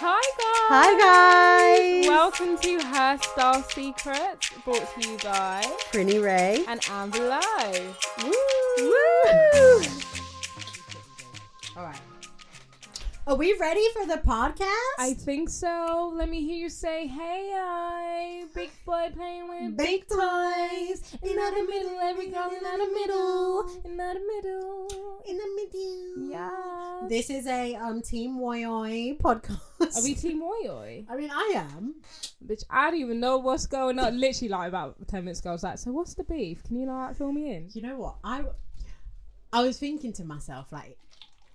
[0.00, 0.68] Hi guys.
[0.70, 2.08] Hi guys.
[2.08, 6.64] Welcome to Her Style Secrets, brought to you by Prinny Rae.
[6.68, 7.94] and Amber Leaux.
[8.22, 8.32] Woo!
[8.80, 9.80] All
[13.28, 14.94] Are we ready for the podcast?
[14.98, 16.10] I think so.
[16.14, 21.18] Let me hear you say, "Hey, I big boy playing with big, Big toys." toys.
[21.22, 25.22] In the middle, every girl in the middle, in the middle.
[25.28, 26.30] in the middle.
[26.30, 27.06] Yeah.
[27.06, 29.98] This is a um Team Woyoi podcast.
[29.98, 31.96] Are we Team Oi I mean, I am.
[32.46, 34.18] Bitch, I don't even know what's going on.
[34.18, 36.64] Literally, like about ten minutes ago, I was like, "So what's the beef?
[36.64, 38.14] Can you like fill me in?" You know what?
[38.24, 38.44] I
[39.52, 40.96] I was thinking to myself like.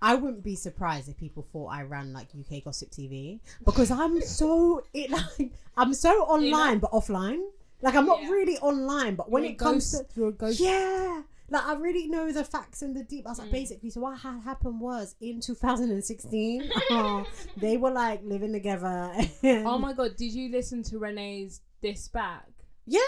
[0.03, 4.19] I wouldn't be surprised if people thought I ran like UK Gossip TV because I'm
[4.21, 7.39] so it like I'm so online but offline.
[7.81, 8.29] Like I'm not Yeah.
[8.29, 10.59] really online, but when You're it comes ghost- to you're a ghost.
[10.59, 11.21] Yeah.
[11.49, 13.25] Like I really know the facts and the deep.
[13.27, 13.43] I was Mm.
[13.43, 17.25] like, basically, so what had happened was in 2016, oh,
[17.57, 19.11] they were like living together.
[19.43, 22.47] Oh my god, did you listen to Renee's This Back?
[22.85, 22.99] yeah,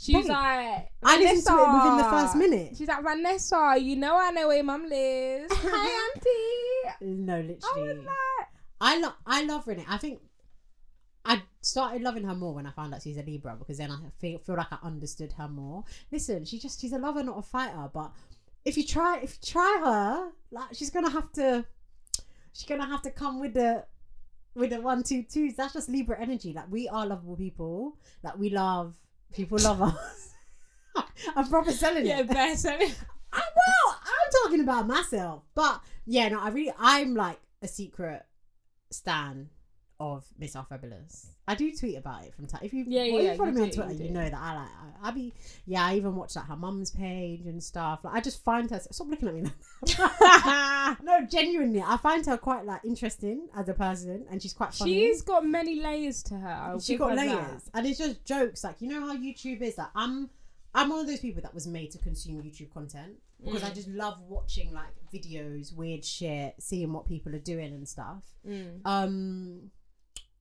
[0.00, 2.74] She's like, I listened to it within the first minute.
[2.78, 5.52] She's like, Vanessa, you know I know where mum lives.
[5.56, 7.04] Hi, auntie.
[7.26, 7.90] No, literally.
[7.90, 8.08] I like,
[8.80, 9.84] I love I love Renee.
[9.86, 10.20] I think
[11.26, 13.98] I started loving her more when I found out she's a Libra because then I
[14.18, 15.84] feel feel like I understood her more.
[16.10, 17.90] Listen, she just she's a lover, not a fighter.
[17.92, 18.12] But
[18.64, 21.66] if you try if you try her, like she's gonna have to
[22.54, 23.84] she's gonna have to come with the
[24.54, 25.56] with the one two twos.
[25.56, 26.54] That's just Libra energy.
[26.54, 27.98] Like we are lovable people.
[28.22, 28.96] Like we love
[29.32, 30.34] people love us.
[31.36, 32.28] I'm proper selling yeah, it.
[32.28, 32.66] best.
[32.66, 32.78] I,
[33.32, 38.24] well, I'm talking about myself, but yeah, no, I really, I'm like a secret
[38.90, 39.50] stan
[40.00, 41.28] of Miss Our Fabulous.
[41.46, 42.62] I do tweet about it from time.
[42.64, 44.54] If you, Yeah, well, yeah, you follow me on Twitter, you you, know that I
[44.54, 44.68] like.
[45.02, 45.32] I, I be,
[45.66, 48.00] yeah, I even watch like her mum's page and stuff.
[48.02, 48.80] Like, I just find her.
[48.90, 49.42] Stop looking at me.
[49.42, 50.96] now.
[51.02, 54.94] no, genuinely, I find her quite like interesting as a person, and she's quite funny.
[54.94, 56.48] She's got many layers to her.
[56.48, 57.70] I'll she got her layers, that.
[57.74, 58.64] and it's just jokes.
[58.64, 59.76] Like you know how YouTube is.
[59.76, 60.30] Like I'm,
[60.74, 63.70] I'm one of those people that was made to consume YouTube content because Mm.
[63.70, 68.22] I just love watching like videos, weird shit, seeing what people are doing and stuff.
[68.46, 68.80] Mm.
[68.84, 69.70] Um,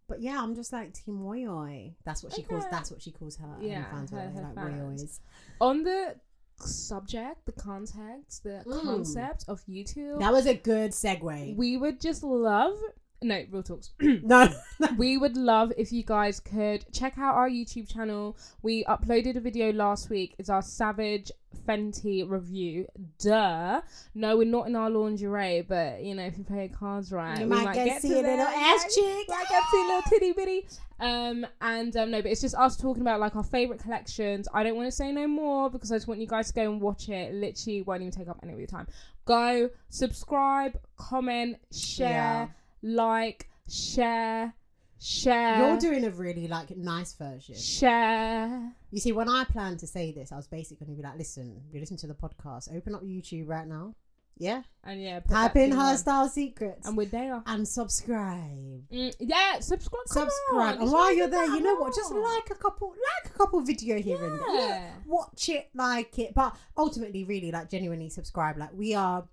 [0.09, 1.93] but yeah, I'm just like Team Woyoi.
[2.03, 2.65] That's what she calls.
[2.69, 3.55] That's what she calls her.
[3.61, 5.21] Yeah, fans, her- her like fans.
[5.61, 6.15] On the
[6.59, 8.81] subject, the context, the Mm.
[8.83, 11.55] concept of YouTube, That was a good segue.
[11.55, 12.77] we would just love.
[13.21, 13.91] No, real talks.
[13.99, 14.49] no,
[14.97, 18.37] we would love if you guys could check out our YouTube channel.
[18.61, 20.35] We uploaded a video last week.
[20.37, 21.31] It's our Savage
[21.67, 22.87] Fenty review.
[23.19, 23.81] Duh.
[24.15, 27.47] No, we're not in our lingerie, but you know, if you play cards right, you
[27.47, 29.27] we might, get, to see a there, little ass cheek.
[29.27, 30.67] Might get to see a little titty bitty.
[31.01, 34.47] Um, and um, no, but it's just us talking about like our favorite collections.
[34.53, 36.71] I don't want to say no more because I just want you guys to go
[36.71, 37.33] and watch it.
[37.33, 38.87] Literally, won't even take up any of your time.
[39.25, 42.47] Go subscribe, comment, share Yeah.
[42.81, 44.53] Like, share,
[44.99, 47.55] share, You're doing a really like nice version.
[47.55, 48.71] share.
[48.91, 51.17] You see, when I planned to say this, I was basically going to be like,
[51.17, 53.95] listen, you listen to the podcast, open up YouTube right now.
[54.37, 54.61] Yeah.
[54.85, 55.79] And yeah, Type in on.
[55.79, 57.43] Her Style Secrets and we're there.
[57.45, 58.87] and subscribe.
[58.89, 60.07] Mm, yeah, subscribe.
[60.07, 60.77] subscribe.
[60.77, 61.93] on, and while you're there, you know what?
[61.93, 62.87] Just like a couple,
[63.23, 64.55] like a couple video here and there.
[64.69, 64.91] Yeah.
[65.05, 66.33] Watch it, like it.
[66.33, 68.57] But ultimately, really, like genuinely subscribe.
[68.57, 69.27] Like we are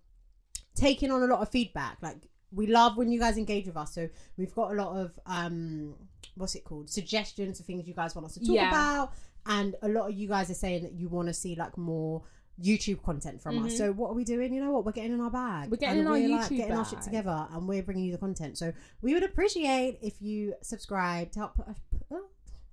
[0.74, 1.98] taking on a lot of feedback.
[2.02, 2.16] Like
[2.56, 3.94] we love when you guys engage with us.
[3.94, 5.94] So we've got a lot of um,
[6.34, 6.90] what's it called?
[6.90, 8.68] Suggestions of things you guys want us to talk Yeah.
[8.70, 9.12] about,
[9.46, 12.22] and a lot of you guys are saying that you want to see like more.
[12.58, 13.74] YouTube content from us.
[13.74, 13.76] Mhm.
[13.76, 14.54] So what are we doing?
[14.54, 14.86] You know what?
[14.86, 15.70] We're getting in our bag.
[15.70, 18.04] We're getting and in our we're, like, YouTube getting our shit together, and we're bringing
[18.04, 18.56] you the content.
[18.56, 18.72] So
[19.02, 21.60] we would appreciate if you subscribe to help.
[22.10, 22.24] Oh,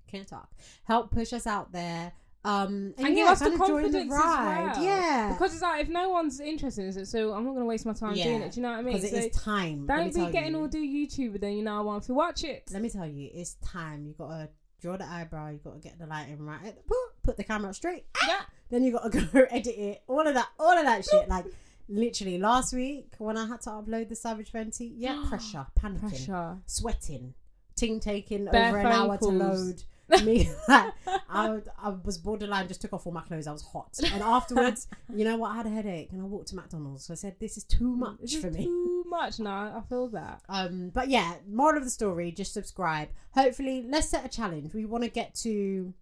[0.07, 0.49] can't talk.
[0.85, 2.13] Help push us out there.
[2.45, 4.69] Um, and, And give yeah, us the kind of join confidence the ride.
[4.71, 4.85] as well.
[4.85, 7.85] Yeah, Because it's like if no one's interested in it, so I'm not gonna waste
[7.85, 8.51] my time doing it.
[8.51, 8.95] Do you know what I mean?
[8.95, 9.85] because So it is time.
[9.85, 10.59] Don't be getting you.
[10.59, 12.63] all do YouTube, then you know I want to watch it.
[12.73, 14.05] Let me tell you, it's time.
[14.05, 14.49] You gotta
[14.81, 15.51] draw the eyebrow.
[15.51, 16.75] You gotta get the lighting right.
[17.23, 18.05] Put, the camera straight.
[18.27, 18.41] Yeah.
[18.69, 20.01] Then you gotta go edit it.
[20.07, 20.49] All of that.
[20.59, 21.29] All of that shit.
[21.29, 21.45] Like
[21.87, 24.91] literally last week when I had to upload the Savage Fenty.
[24.97, 26.57] Yeah, pressure, panicking, Pressure.
[26.65, 27.33] sweating,
[27.77, 29.31] ting taking Bare over an hour calls.
[29.31, 29.83] to load.
[30.23, 30.93] Me, like,
[31.29, 33.47] I, I was borderline, just took off all my clothes.
[33.47, 35.51] I was hot, and afterwards, you know what?
[35.51, 37.05] I had a headache, and I walked to McDonald's.
[37.05, 39.39] So I said, "This is too much This is for me." Too much.
[39.39, 40.41] No, I feel that.
[40.49, 43.09] Um, but yeah, moral of the story: just subscribe.
[43.31, 44.73] Hopefully, let's set a challenge.
[44.73, 45.93] We want to get to.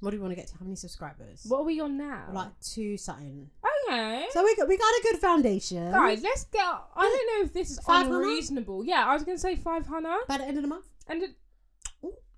[0.00, 0.54] What do we want to get to?
[0.58, 1.44] How many subscribers?
[1.48, 2.26] What are we on now?
[2.32, 3.50] Like two something.
[3.88, 4.26] okay.
[4.30, 5.90] So we got we got a good foundation.
[5.90, 6.62] Guys, let's get.
[6.64, 8.16] I don't know if this is 500?
[8.16, 8.84] unreasonable.
[8.84, 10.86] Yeah, I was gonna say five hundred, by the end of the month.
[11.08, 11.30] and it,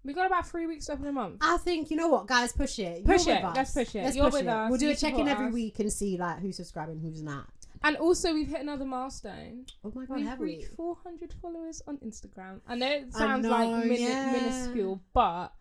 [0.05, 1.37] we got about three weeks left in a month.
[1.41, 3.05] I think you know what, guys, push it.
[3.05, 3.45] Push You're it.
[3.55, 4.03] Let's push it.
[4.05, 4.49] Let's You're push with it.
[4.49, 4.71] us.
[4.71, 5.53] We'll do You a check in every us.
[5.53, 7.47] week and see like who's subscribing, who's not.
[7.83, 9.65] And also, we've hit another milestone.
[9.85, 10.47] Oh my god, We've have we?
[10.57, 12.61] reached 400 followers on Instagram.
[12.69, 14.33] I know it sounds like know, mini- yeah.
[14.33, 15.53] minuscule, but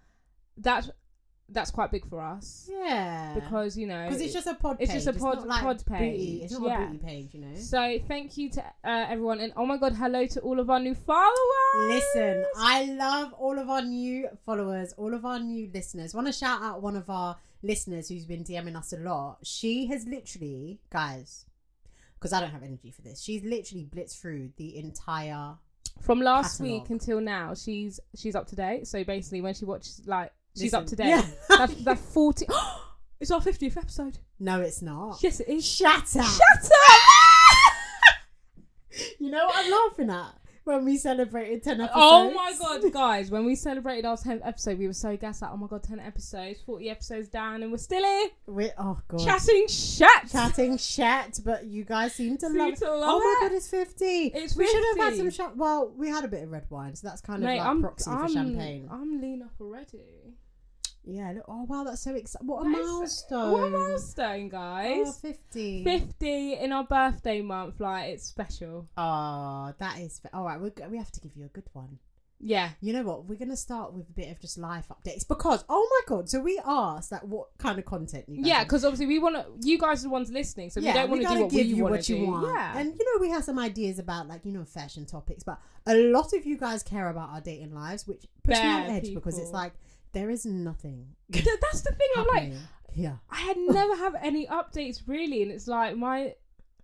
[0.58, 0.90] that's
[1.52, 4.78] that's quite big for us Yeah, because you know because it's just a pod.
[4.80, 5.04] it's page.
[5.04, 5.98] just a pod- not like pod Booty.
[6.00, 6.84] page, It's not yeah.
[6.84, 7.56] a booty page, you know.
[7.56, 10.80] So thank you to uh, everyone, and oh my god, hello to all of our
[10.80, 11.34] new followers.
[11.88, 16.14] Listen, I love all of our new followers, all of our new listeners.
[16.14, 19.38] Want to shout out one of our listeners who's been DMing us a lot.
[19.44, 21.46] She has literally, guys,
[22.16, 23.22] because I don't have energy for this.
[23.22, 25.56] She's literally blitzed through the entire.
[26.02, 26.82] from last Catalogue.
[26.84, 28.88] week until now, she's she's up to date.
[28.88, 31.08] So basically, when she watches, like, she's Listen, up to date.
[31.10, 31.26] yeah.
[31.50, 32.46] that's that's forty.
[33.20, 34.20] it's our fiftieth episode.
[34.40, 35.22] No, it's not.
[35.22, 35.66] Yes, it is.
[35.66, 36.06] Shut up.
[36.06, 37.02] Shut up!
[39.20, 40.34] You know what I'm laughing at
[40.70, 41.94] when we celebrated ten episodes.
[41.96, 43.32] Oh my god, guys!
[43.32, 45.42] When we celebrated our tenth episode, we were so gassed.
[45.42, 49.00] Like, oh my god, ten episodes, forty episodes down, and we're still here We're, oh
[49.08, 49.20] god.
[49.24, 50.10] chatting shit.
[50.32, 52.76] Chatting shit, but you guys seem to Seem love.
[52.76, 54.32] to love oh my god, it's fifty.
[54.34, 55.58] It's we should have had some.
[55.58, 57.82] Well, we had a bit of red wine, so that's kind of Mate, like I'm
[57.82, 58.90] proxy I'm, for champagne.
[58.92, 60.36] I'm lean up already.
[61.10, 61.32] Yeah.
[61.34, 62.48] Look, oh wow, that's so exciting!
[62.48, 63.52] What a milestone!
[63.52, 65.20] What a milestone, Oh, guys!
[65.20, 65.84] 50.
[65.84, 68.88] 50 in our birthday month, like it's special.
[68.98, 70.22] Oh, that is.
[70.34, 72.00] All right, we we have to give you a good one.
[72.42, 72.70] Yeah.
[72.80, 73.26] You know what?
[73.26, 76.30] We're gonna start with a bit of just life updates because oh my god!
[76.30, 79.36] So we asked that what kind of content you guys Yeah, because obviously we want
[79.36, 79.46] to.
[79.68, 81.74] You guys are the ones listening, so we don't want to do what give we
[81.74, 82.28] you what you do.
[82.28, 82.48] want.
[82.48, 85.60] Yeah, And you know, we have some ideas about like you know fashion topics, but
[85.86, 88.96] a lot of you guys care about our dating lives, which puts me on Bare
[88.96, 89.74] edge because it's like
[90.14, 91.16] there is nothing.
[91.30, 92.08] That's the thing.
[92.18, 92.54] I'm like,
[92.96, 93.18] yeah.
[93.30, 96.34] I had never have any updates really, and it's like my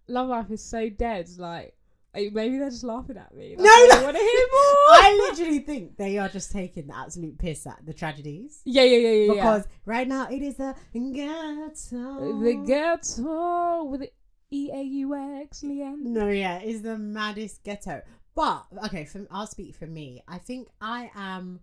[0.07, 1.27] love life is so dead.
[1.37, 1.75] Like
[2.13, 3.55] eh, maybe they're just laughing at me.
[3.57, 4.03] Like, No, I no.
[4.03, 4.99] want to hear more.
[5.01, 8.61] I literally think they are just taking the absolute piss at the tragedies.
[8.65, 9.33] yeah, yeah, yeah, yeah.
[9.33, 12.39] Because right now it is the ghetto.
[12.41, 14.11] the ghetto with the
[14.51, 16.01] E A U X, Leanne.
[16.03, 18.01] No, yeah, is the maddest ghetto.
[18.35, 20.21] But okay, from I'll speak for me.
[20.27, 21.61] I think I am.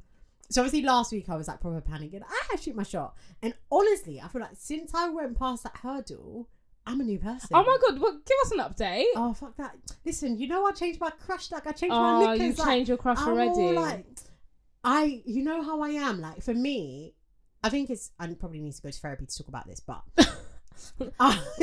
[0.53, 2.23] So obviously last week I was like proper panicking.
[2.23, 5.63] I had to shoot my shot, and honestly, I feel like since I went past
[5.65, 6.49] that hurdle,
[6.87, 7.49] I'm a new person.
[7.53, 8.01] Oh my god!
[8.01, 9.05] Well, give us an update.
[9.17, 9.77] Oh fuck that!
[10.05, 11.51] Listen, you know I changed my crush.
[11.51, 12.59] Like I changed Oh, my you knickers.
[12.59, 13.51] like, changed your crush I'm already.
[13.51, 14.07] all like,
[14.85, 16.21] I, you know how I am.
[16.21, 17.15] Like for me,
[17.63, 18.11] I think it's.
[18.19, 20.03] I probably need to go to therapy to talk about this, but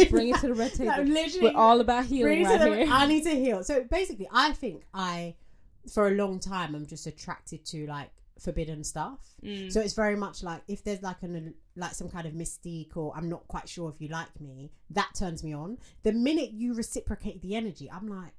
[0.10, 0.86] Bring it to the red table.
[0.86, 2.88] Like, literally, We're all about healing right the- here.
[2.90, 3.64] I need to heal.
[3.64, 5.36] So basically, I think I,
[5.94, 8.10] for a long time, I'm just attracted to like
[8.40, 9.20] forbidden stuff.
[9.44, 9.72] Mm.
[9.72, 13.14] So it's very much like if there's like an like some kind of mystique or
[13.16, 15.78] I'm not quite sure if you like me, that turns me on.
[16.04, 18.34] The minute you reciprocate the energy, I'm like.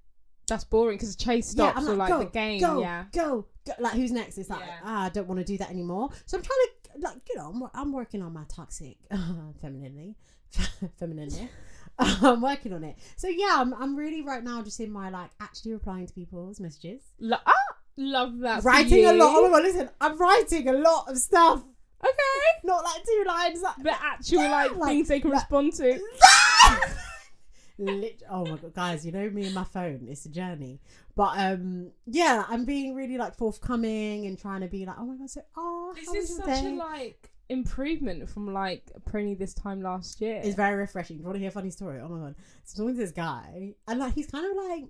[0.49, 2.61] That's boring because chase stops I'm or like go, the game.
[2.61, 3.05] Go, yeah.
[3.12, 3.73] go, go.
[3.79, 4.37] Like who's next?
[4.37, 4.81] It's like Yeah.
[4.82, 6.11] ah, I don't want to do that anymore.
[6.26, 8.97] So I'm trying to like you know I'm, I'm working on my toxic
[9.61, 10.17] femininity,
[10.99, 11.49] femininity.
[12.00, 12.97] I'm working on it.
[13.17, 16.58] So yeah, I'm I'm really right now just in my like actually replying to people's
[16.58, 17.52] messages, Lo- ah,
[17.97, 18.65] love that.
[18.65, 19.35] writing a lot.
[19.37, 21.62] Oh my god, listen, I'm writing a lot of stuff.
[22.03, 22.12] Okay.
[22.64, 23.61] Not like two lines.
[23.62, 26.00] Like, The actual Yeah, like, like- things they can like- respond to.
[27.79, 30.07] Lit- oh my god, guys, you know me and my phone.
[30.11, 30.81] It's a journey.
[31.17, 35.17] But um, yeah, I'm being really like forthcoming and trying to be like, oh my
[35.17, 36.67] god, so oh, This is such day?
[36.67, 40.43] a like improvement from like Prinny this time last year.
[40.45, 41.17] It's very refreshing.
[41.17, 42.00] Do you want to hear a funny story?
[42.00, 44.85] Oh my god, so talking to this guy, and like he's kind of like.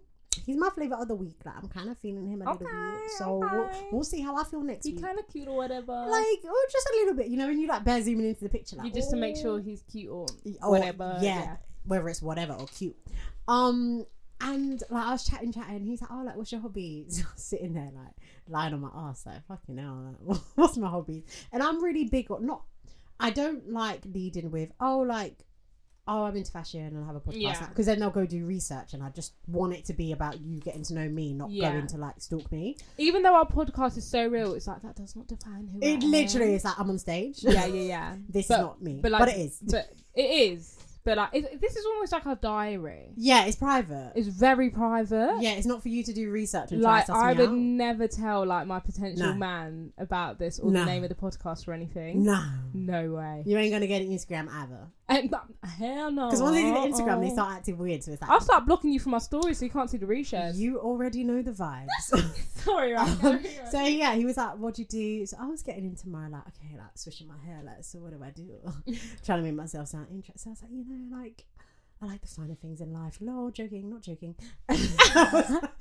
[0.47, 1.37] He's my flavor of the week.
[1.45, 3.11] Like I'm kind of feeling him a little bit.
[3.19, 5.03] So we'll, we'll see how I feel next He week.
[5.03, 5.93] kind of cute or whatever.
[5.93, 8.49] like, or just a little bit, you know, when you like bear zooming into the
[8.49, 10.27] picture, like you just to make "Oh." sure he's cute or
[10.63, 11.19] or, whatever.
[11.21, 12.97] Yeah, whether it's whatever or cute.
[13.49, 14.07] Um,
[14.41, 15.85] and like I was chatting, chatting.
[15.85, 18.15] He's like, "Oh, like, what's your hobbies?" Sitting there, like
[18.49, 20.15] lying on my ass, like fucking hell.
[20.25, 21.25] Like, what's my hobbies?
[21.53, 22.63] And I'm really big on not.
[23.19, 25.37] I don't like leading with, "Oh, like."
[26.09, 27.67] Oh, I'm into fashion and I have a podcast Yeah.
[27.69, 30.59] because then they'll go do research and I just want it to be about you
[30.61, 31.73] getting to know me, not Yeah.
[31.73, 32.77] going to like stalk me.
[32.99, 35.91] Even though our podcast is so real, it's like that does not define who I
[35.91, 36.11] It am.
[36.11, 37.43] literally is like I'm on stage.
[37.43, 38.17] Yeah, yeah, yeah.
[38.29, 39.59] this But- is not me, but but, it is.
[39.63, 40.77] But it is.
[41.03, 43.13] But like, it, this is almost like our diary.
[43.17, 44.13] Yeah, it's private.
[44.17, 45.37] It's very private.
[45.41, 47.49] yeah, it's not for you to do research and Like try to I me would
[47.49, 47.55] out.
[47.57, 49.35] never tell like my potential No.
[49.35, 50.81] man about this or No.
[50.81, 52.23] the name of the podcast or anything.
[52.25, 53.45] No, No way.
[53.47, 54.89] you ain't gonna get an Instagram either.
[55.11, 56.27] And, but, hell no.
[56.27, 58.05] Because once they do the Instagram, they start acting weird.
[58.05, 60.07] So it's like I'll start blocking you from my story so you can't see the
[60.07, 60.57] reshares.
[60.57, 61.89] you already know the vibes.
[62.55, 63.25] Sorry, right.
[63.25, 66.29] Um, so yeah, he was like, "What'd you do?" So I was getting into my
[66.29, 68.97] like, okay, like swishing my hair, like, so what do I do?
[69.25, 70.37] Trying to make myself sound interesting.
[70.37, 71.45] So I was like, you know, like
[72.03, 73.19] I like the finer things in life.
[73.21, 74.35] Lol, joking, not joking.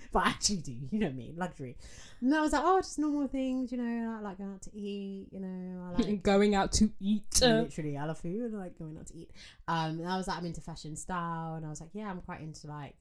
[0.12, 1.78] but I actually do, you know me, luxury.
[2.22, 4.75] And I was like, oh, just normal things, you know, I like going out to
[4.75, 7.39] eat, you know, I like Going out to eat.
[7.42, 8.51] literally I love food.
[8.54, 9.32] I like going out to eat.
[9.68, 12.22] Um, and I was like, I'm into fashion style, and I was like, yeah, I'm
[12.22, 12.96] quite into like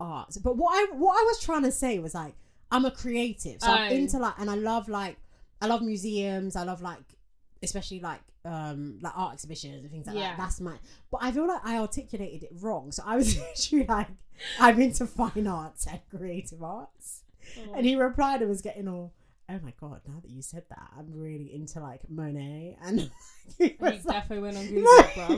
[0.00, 0.36] art.
[0.42, 2.34] But what I what I was trying to say was like,
[2.70, 3.94] I'm a creative, so I'm Oh.
[3.94, 5.16] into like, and I love like,
[5.62, 6.54] I love museums.
[6.56, 7.02] I love like,
[7.62, 10.30] especially like um like art exhibitions and things like Yeah.
[10.30, 10.38] that.
[10.38, 10.74] That's my.
[11.10, 12.92] But I feel like I articulated it wrong.
[12.92, 14.08] So I was literally like,
[14.60, 17.22] I'm into fine arts and creative arts.
[17.74, 19.12] And he replied and was getting all,
[19.48, 22.76] oh my god, now that you said that, I'm really into like Monet.
[22.84, 23.10] And he
[23.68, 25.36] He was like, definitely went on no, Google,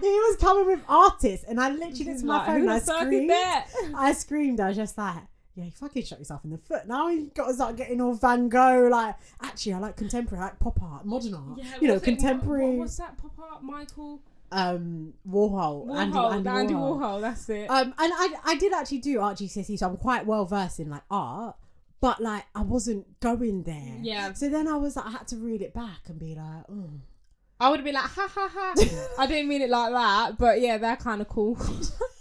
[0.00, 1.44] he was coming with artists.
[1.48, 3.94] And I literally looked at my Like, phone and I the fuck is screamed.
[3.96, 4.60] I screamed.
[4.60, 5.16] I was just like,
[5.58, 6.86] yeah, you fucking shot yourself in the foot.
[6.86, 8.88] Now you've got to start getting all Van Gogh.
[8.88, 11.58] Like, actually, I like contemporary, I like pop art, modern art.
[11.80, 12.70] you know, it- contemporary.
[12.70, 13.64] What, what's that pop art?
[13.64, 14.20] Michael
[14.52, 15.98] um, Warhol, Warhol.
[15.98, 16.98] Andy, Andy, Andy Warhol.
[17.00, 17.20] Warhol.
[17.22, 17.68] That's it.
[17.68, 20.88] Um, and I, I did actually do art GCSE, so I'm quite well versed in
[20.90, 21.56] like art.
[22.00, 23.96] But like, I wasn't going there.
[24.00, 24.32] Yeah.
[24.34, 26.90] So then I was like, I had to read it back and be like, oh.
[27.58, 28.74] I would have been like, ha ha ha.
[29.18, 31.58] I didn't mean it like that, but yeah, they're kind of cool.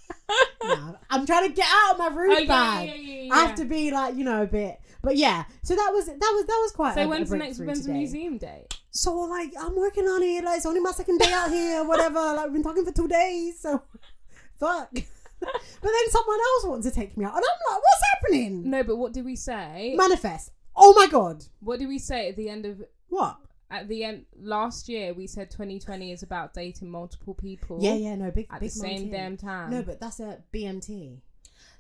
[0.64, 2.90] nah, I'm trying to get out of my rude Oh, yeah, bag.
[2.90, 4.80] yeah, yeah, I have to be like, you know, a bit.
[5.02, 6.96] But yeah, so that was that was that was quite.
[6.96, 7.60] So a, a when's the next?
[7.60, 8.68] When's the museum date?
[8.92, 10.44] So like, I'm working on it.
[10.44, 11.84] Like, it's only my second day out here.
[11.86, 12.20] Whatever.
[12.20, 13.60] Like, we've been talking for two days.
[13.60, 13.82] So,
[14.60, 14.90] fuck.
[15.40, 18.70] but then someone else wants to take me out, and I'm like, what's happening?
[18.70, 19.94] No, but what do we say?
[19.96, 20.52] Manifest.
[20.76, 21.44] Oh my god.
[21.60, 23.38] What do we say at the end of What?
[23.70, 25.14] At the end last year?
[25.14, 27.80] We said 2020 is about dating multiple people.
[27.82, 29.72] Yeah, yeah, no, big At big the same damn time.
[29.72, 31.18] No, but that's a BMT.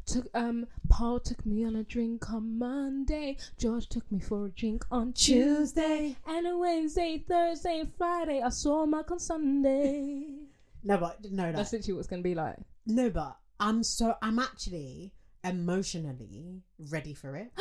[0.05, 3.37] took um Paul took me on a drink on Monday.
[3.57, 6.15] George took me for a drink on Tuesday.
[6.27, 8.41] And a Wednesday, Thursday, Friday.
[8.41, 10.25] I saw Mark on Sunday.
[10.83, 11.57] No, but no, no.
[11.57, 12.55] That's literally what it's gonna be like.
[12.85, 15.11] no, but I'm so I'm actually
[15.49, 17.51] emotionally ready for it.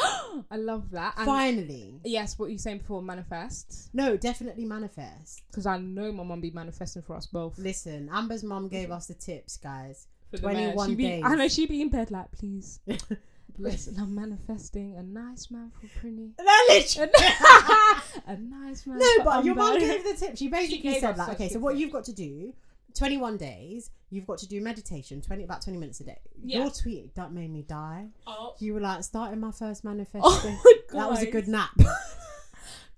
[0.51, 1.15] I love that.
[1.17, 2.01] And Finally.
[2.05, 3.91] yes, what you saying before manifest.
[3.95, 5.43] No, definitely manifest.
[5.51, 7.59] Because I know my mum be manifesting for us both.
[7.59, 10.07] Listen, Amber's mum gave us the tips, guys.
[10.31, 11.23] For the 21 She be- days.
[11.25, 12.81] I know she'd be in bed like, please.
[13.59, 16.33] Listen, I'm manifesting a nice man for Prinny.
[16.69, 17.11] Literally.
[18.27, 18.99] a nice man.
[18.99, 20.37] No, but your mum gave the tip.
[20.37, 22.53] She basically gave said like, okay, so what you've got to do,
[22.97, 26.19] 21 days, you've got to do meditation, 20 about 20 minutes a day.
[26.43, 26.61] Yeah.
[26.61, 28.07] Your tweet that made me die.
[28.27, 30.21] Oh, You were like starting my first manifesto.
[30.29, 31.71] Oh that was a good nap.
[31.79, 31.85] it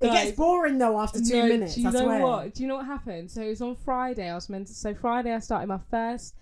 [0.00, 0.24] Guys.
[0.26, 1.74] gets boring though after two No, minutes.
[1.74, 2.20] Do you I know swear.
[2.22, 2.54] what?
[2.54, 3.30] Do you know what happened?
[3.30, 4.28] So it was on Friday.
[4.30, 4.74] I was meant to.
[4.74, 6.34] So Friday, I started my first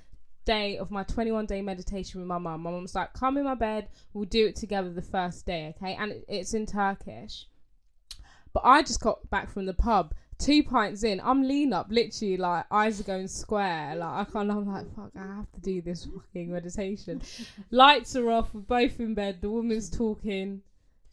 [0.44, 2.62] day of my 21 day meditation with my mum.
[2.62, 3.88] My mum's like, "Come in my bed.
[4.12, 7.46] We'll do it together the first day, okay?" And it, it's in Turkish.
[8.52, 10.14] But I just got back from the pub.
[10.38, 13.96] Two pints in, I'm lean up, literally like eyes are going square.
[13.96, 14.50] Like I can't.
[14.50, 17.22] I'm like, fuck, I have to do this fucking meditation.
[17.70, 18.52] Lights are off.
[18.52, 19.38] We're both in bed.
[19.40, 20.60] The woman's talking.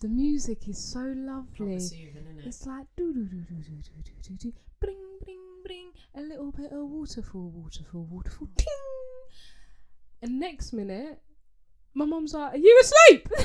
[0.01, 1.79] The music is so lovely.
[1.79, 2.41] Soothing?
[2.45, 6.21] It's like do do do do do do do do do bring bring bring a
[6.21, 8.67] little bit of waterfall waterfall waterfall ting.
[10.21, 11.21] And next minute,
[11.93, 13.29] my mum's like, "Are you asleep?"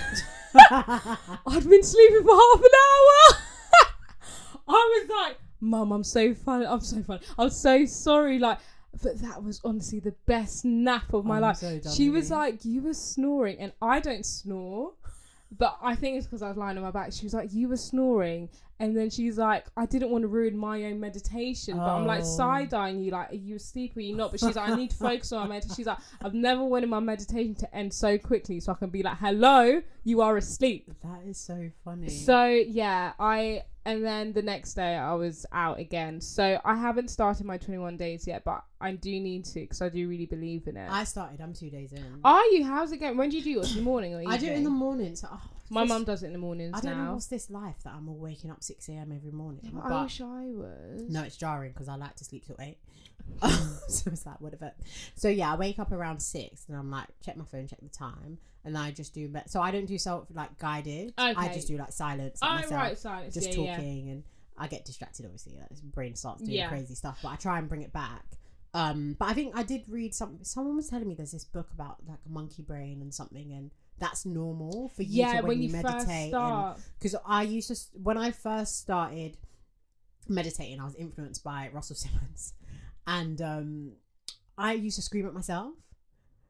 [0.55, 3.41] I'd been sleeping for half an hour.
[4.69, 6.67] I was like, "Mum, I'm so funny.
[6.67, 7.21] I'm so funny.
[7.39, 8.59] I'm so sorry." Like,
[9.03, 11.57] but that was honestly the best nap of my I'm life.
[11.59, 14.93] so she was like, "You were snoring," and I don't snore.
[15.57, 17.13] But I think it's because I was lying on my back.
[17.13, 20.57] She was like, "You were snoring," and then she's like, "I didn't want to ruin
[20.57, 22.37] my own meditation." But I'm like Oh.
[22.37, 24.75] side eyeing you, like, "Are you asleep or are you not?" But she's like, "I
[24.77, 27.93] need to focus on my meditation." She's like, "I've never wanted my meditation to end
[27.93, 32.09] so quickly, so I can be like, hello, you are asleep." that is so funny.
[32.09, 36.21] So yeah, I and then the next day I was out again.
[36.21, 39.89] So I haven't started my 21 days yet, but I do need to because I
[39.89, 40.91] do really believe in it.
[40.91, 41.41] I started.
[41.41, 42.05] I'm two days in.
[42.23, 42.65] Are you?
[42.67, 43.17] How's it going?
[43.17, 43.71] When do you do yours?
[43.71, 44.35] In the morning or evening?
[44.35, 45.17] I do it in the morning.
[45.17, 45.41] So oh,
[45.71, 47.13] My mum does it in the mornings I don't know now.
[47.15, 49.13] what's this life that I'm all waking up 6 a.m.
[49.15, 49.61] every morning.
[49.65, 51.03] Yeah, but I wish I was.
[51.09, 52.79] No, it's jarring because I like to sleep till eight.
[53.89, 54.73] so it's like whatever.
[55.15, 57.89] So yeah, I wake up around six and I'm like check my phone, check the
[57.89, 59.31] time, and I just do.
[59.47, 61.13] So I don't do self like guided.
[61.19, 61.35] Okay.
[61.37, 62.41] I just do like silence.
[62.41, 63.35] Like myself, right, silence.
[63.35, 63.77] just yeah, yeah.
[63.77, 64.25] talking, and
[64.57, 65.25] I get distracted.
[65.27, 66.69] Obviously, like, this brain starts doing Yeah.
[66.69, 67.19] crazy stuff.
[67.23, 68.25] But I try and bring it back.
[68.75, 70.45] Um, but I think I did read something.
[70.45, 73.71] Someone was telling me there's this book about like a monkey brain and something, and
[73.99, 76.29] that's normal for you yeah, to, when, when you, you meditate.
[76.31, 76.79] start.
[76.99, 79.37] Because I used to when I first started
[80.29, 82.55] meditating, I was influenced by Russell Simmons,
[83.07, 83.93] and um,
[84.57, 85.75] I used to scream at myself.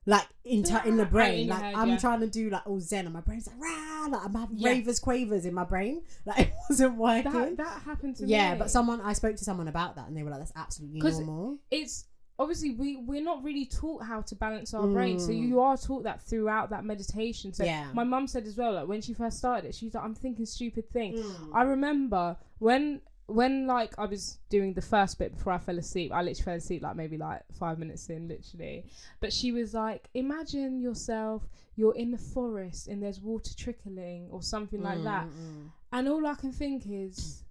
[0.07, 1.99] Like in t- in the brain, in like head, I'm yeah.
[1.99, 4.71] trying to do like all zen, and my brain's like rah, like I'm having Yeah.
[4.71, 7.31] ravers quavers in my brain, like it wasn't working.
[7.33, 8.33] That that happened to yeah, me.
[8.53, 11.01] Yeah, but someone I spoke to someone about that, and they were like, "That's absolutely
[11.01, 12.07] normal." it's
[12.39, 15.49] obviously we we're not really taught how to balance our brain so Mm.
[15.49, 17.91] you are taught that throughout that meditation so Yeah.
[17.93, 20.47] my mum said as well like when she first started it she's like i'm thinking
[20.47, 21.51] stupid things Mm.
[21.53, 26.13] i remember when when like i was doing the first bit before i fell asleep
[26.13, 28.85] i literally fell asleep like maybe like five minutes in literally
[29.21, 31.43] but she was like imagine yourself
[31.77, 36.27] you're in the forest and there's water trickling or something like that Mm, and all
[36.27, 37.45] I can think is,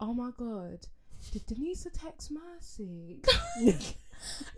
[0.00, 0.80] oh my god,
[1.30, 3.22] did Denisa text Mercy?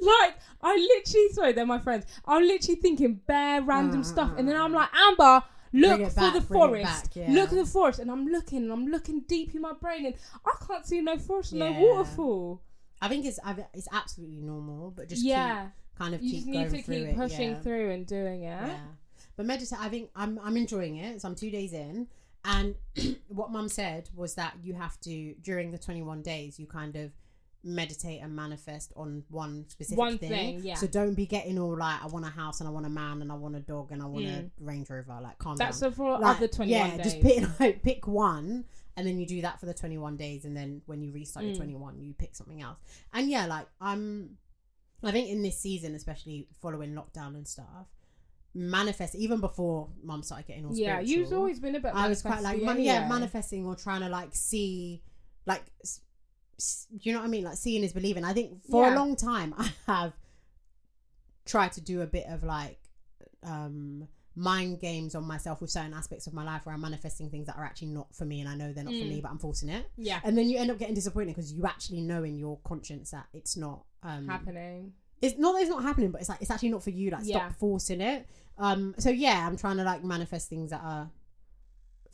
[0.00, 2.06] like, I literally, sorry, they're my friends.
[2.24, 4.32] I'm literally thinking bare random mm, stuff.
[4.36, 5.08] And then I'm mm, like, mm.
[5.08, 6.84] Amber, look for back, the forest.
[6.84, 7.26] back, yeah.
[7.30, 7.98] Look at the forest.
[7.98, 11.18] And I'm looking and I'm looking deep in my brain and I can't see no
[11.18, 11.70] forest Yeah.
[11.70, 12.62] no waterfall.
[13.00, 13.38] I think it's
[13.74, 15.64] it's absolutely normal, but just yeah.
[15.64, 17.60] keep kind of You keep need to keep it, pushing yeah.
[17.60, 18.66] through and doing it.
[18.66, 18.78] Yeah.
[19.36, 21.20] But meditate, I think I'm I'm enjoying it.
[21.20, 22.08] So I'm two days in,
[22.44, 22.74] and
[23.28, 27.12] what Mum said was that you have to during the 21 days you kind of
[27.68, 30.28] meditate and manifest on one specific One thing.
[30.30, 30.74] thing, yeah.
[30.76, 33.20] So don't be getting all like I want a house and I want a man
[33.22, 34.46] and I want a dog and I want Mm.
[34.46, 35.18] a Range Rover.
[35.20, 35.90] Like calm That's down.
[35.92, 37.04] so for Like, other 21 yeah, days.
[37.12, 38.64] just pick like pick one.
[38.96, 41.54] And then you do that for the 21 days, and then when you restart your
[41.54, 41.58] Mm.
[41.58, 42.78] 21, you pick something else.
[43.12, 44.38] And yeah, like I'm,
[45.02, 47.88] I think in this season, especially following lockdown and stuff,
[48.54, 51.18] manifest even before mum started getting all yeah, spiritual.
[51.18, 54.08] you've always been a bit I was quite like man, yeah manifesting or trying to
[54.08, 55.02] like see
[55.44, 55.62] like
[57.00, 58.94] you know what I mean like seeing is believing I think for Yeah.
[58.94, 60.12] a long time I have
[61.44, 62.78] tried to do a bit of like
[63.42, 67.46] um mind games on myself with certain aspects of my life where I'm manifesting things
[67.46, 69.08] that are actually not for me and I know they're not for Mm.
[69.08, 70.20] me but I'm forcing it Yeah.
[70.24, 73.26] and then you end up getting disappointed because you actually know in your conscience that
[73.32, 74.92] it's not um happening.
[75.22, 77.10] it's not that it's not happening, but it's like it's actually not for you.
[77.10, 77.48] Like Yeah.
[77.48, 78.26] stop forcing it.
[78.58, 78.94] Um.
[78.98, 81.10] So yeah, I'm trying to like manifest things that are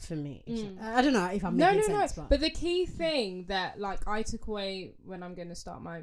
[0.05, 0.43] for me.
[0.49, 0.83] Mm.
[0.83, 2.23] I don't know if I'm no, making no, sense, no.
[2.25, 5.83] but, But the key thing that like I took away when I'm going to start
[5.83, 6.03] my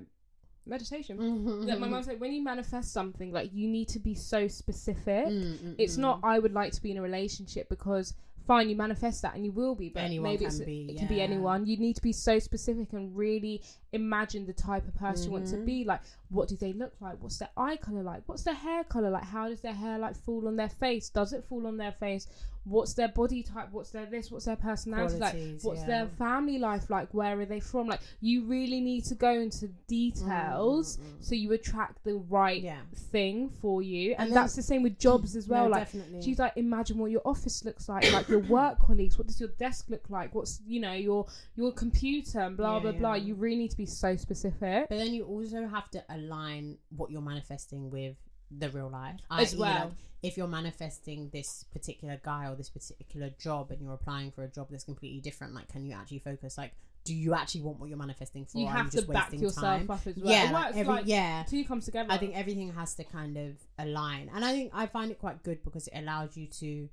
[0.65, 3.99] meditation Mhm, that my mhm, mum said when you manifest something like you need to
[3.99, 5.25] be so specific.
[5.27, 6.01] mm, mm, It's mm.
[6.01, 8.13] not I would like to be in a relationship because
[8.45, 11.07] fine you manifest that and you will be, but Anyone maybe can be, it can
[11.07, 11.65] be anyone.
[11.67, 13.61] You need to be so specific and really
[13.93, 15.65] imagine the type of person you want to Mhm.
[15.65, 15.83] be.
[15.85, 17.21] Like what do they look like?
[17.21, 18.23] What's their eye color like?
[18.27, 19.23] What's their hair color like?
[19.23, 21.09] How does their hair like fall on their face?
[21.09, 22.27] Does it fall on their face?
[22.69, 23.69] What's their body type?
[23.71, 24.31] What's their this?
[24.31, 25.69] What's their personality Qualities, like?
[25.69, 25.87] What's yeah.
[25.87, 27.13] their family life like?
[27.13, 27.87] Where are they from?
[27.87, 31.23] Like you really need to go into details Mm, mm, mm.
[31.23, 32.81] so you attract the right Yeah.
[33.11, 34.11] thing for you.
[34.11, 35.65] And, And then- that's the same with jobs as well.
[35.65, 36.21] No, like definitely.
[36.21, 39.17] she's like, imagine what your office looks like, like your work colleagues.
[39.17, 40.33] What does your desk look like?
[40.35, 43.13] What's you know your your computer and blah Yeah, blah blah.
[43.15, 44.89] You really need to be so specific.
[44.89, 48.15] But then you also have to align what you're manifesting with
[48.51, 49.85] the real life As i.e., well.
[49.85, 54.43] like, if you're manifesting this particular guy or this particular job and you're applying for
[54.43, 56.73] a job that's completely different like can you actually focus like
[57.05, 59.23] do you actually want what you're manifesting for You are have you to just back
[59.31, 59.89] wasting yourself time?
[59.91, 60.25] up as well.
[60.33, 62.11] yeah It like works every, like yeah two comes together.
[62.11, 65.41] I think everything has to kind of align, and I think I find it quite
[65.43, 66.89] good because it allows you to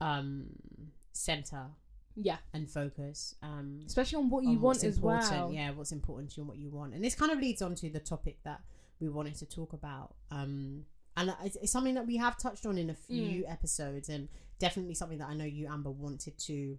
[0.00, 0.46] um
[1.12, 1.66] center
[2.16, 5.52] yeah, and focus um especially on what on you want what's as important, well.
[5.52, 7.74] yeah what's important to you and what you want and this kind of leads on
[7.76, 8.60] to the topic that
[9.00, 10.84] we wanted to talk about um
[11.16, 13.52] and it's, it's something that we have touched on in a few Mm.
[13.52, 16.78] episodes and definitely something that I know you Amber wanted to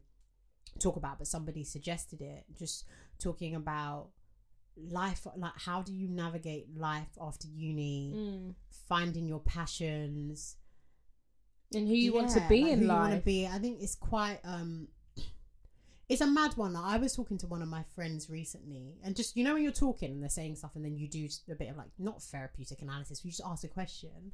[0.79, 2.85] talk about but somebody suggested it just
[3.19, 4.09] talking about
[4.77, 8.55] life like how do you navigate life after uni Mm.
[8.89, 10.57] finding your passions
[11.73, 13.05] And who you want to be like in life.
[13.05, 13.47] You want to be.
[13.47, 14.39] I think it's quite.
[14.43, 14.87] um
[16.07, 16.75] It's a mad one.
[16.75, 19.71] I was talking to one of my friends recently, and just you know when you're
[19.71, 22.81] talking and they're saying stuff, and then you do a bit of like not therapeutic
[22.81, 23.23] analysis.
[23.25, 24.31] You just ask a question,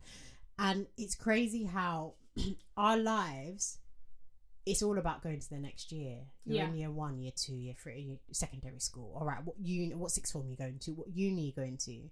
[0.60, 2.14] and it's crazy how
[2.78, 3.78] our lives.
[4.64, 6.20] It's all about going to the next year.
[6.46, 6.68] You're Yeah.
[6.70, 9.18] in year one, year two, year three, secondary school.
[9.20, 9.96] All right, what uni?
[9.96, 10.92] What sixth form you going to?
[10.92, 12.10] What uni you going to?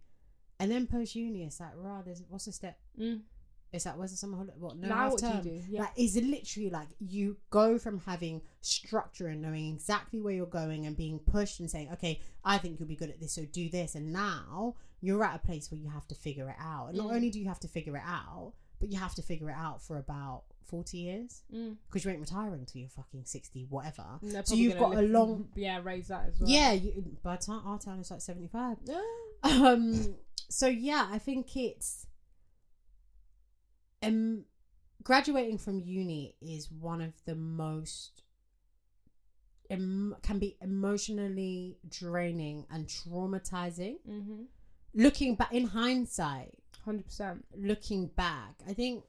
[0.60, 2.80] And then post uni, it's like, rah, there's what's the step?
[3.00, 3.22] Mm.
[3.72, 4.54] It's like, where's the summer holiday?
[4.58, 4.78] What?
[4.78, 5.42] No now what do you term.
[5.44, 5.62] do?
[5.70, 5.88] Yeah.
[5.98, 11.20] Literally like you go from having structure and knowing exactly where you're going and being
[11.20, 13.96] pushed and saying, okay, I think you'll be good at this, so do this.
[13.96, 16.88] And now you're at a place where you have to figure it out.
[16.90, 17.16] And not Mm.
[17.16, 19.82] only do you have to figure it out, but you have to figure it out
[19.82, 21.78] for about 40 years Mm.
[21.88, 24.06] because you ain't retiring till you're fucking 60, whatever.
[24.46, 25.50] So you've got a long.
[25.56, 26.50] yeah raise that as well.
[26.50, 28.78] Yeah, you, by the time our town is like 75.
[28.86, 29.02] Yeah.
[29.42, 30.16] Um,
[30.50, 32.06] so yeah, I think it's
[34.04, 34.46] um
[35.04, 38.24] graduating from uni is one of the most
[39.70, 43.98] can be emotionally draining and traumatizing.
[44.10, 44.44] Mm-hmm.
[44.96, 47.46] Looking back in hindsight, Hundred percent.
[47.56, 49.04] looking back, I think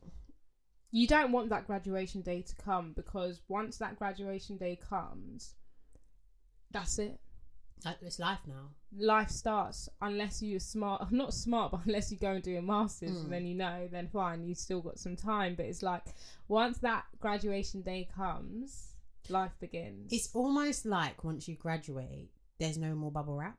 [0.92, 5.54] You don't want that graduation day to come because once that graduation day comes,
[6.72, 7.18] that's it.
[7.84, 8.70] Like, it's life now.
[8.98, 11.10] Life starts unless you're smart.
[11.12, 13.24] Not smart, but unless you go and do a master's, Mm.
[13.24, 15.54] and then you know, then fine, you've still got some time.
[15.54, 16.02] But it's like
[16.48, 18.94] once that graduation day comes,
[19.28, 20.12] life begins.
[20.12, 23.56] It's almost like once you graduate, there's no more bubble wrap.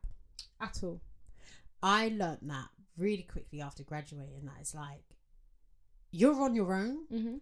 [0.60, 1.00] at all.
[1.82, 4.44] I learnt that really quickly after graduating.
[4.44, 5.02] That it's like
[6.10, 7.06] you're on your own.
[7.12, 7.36] Mm-hmm.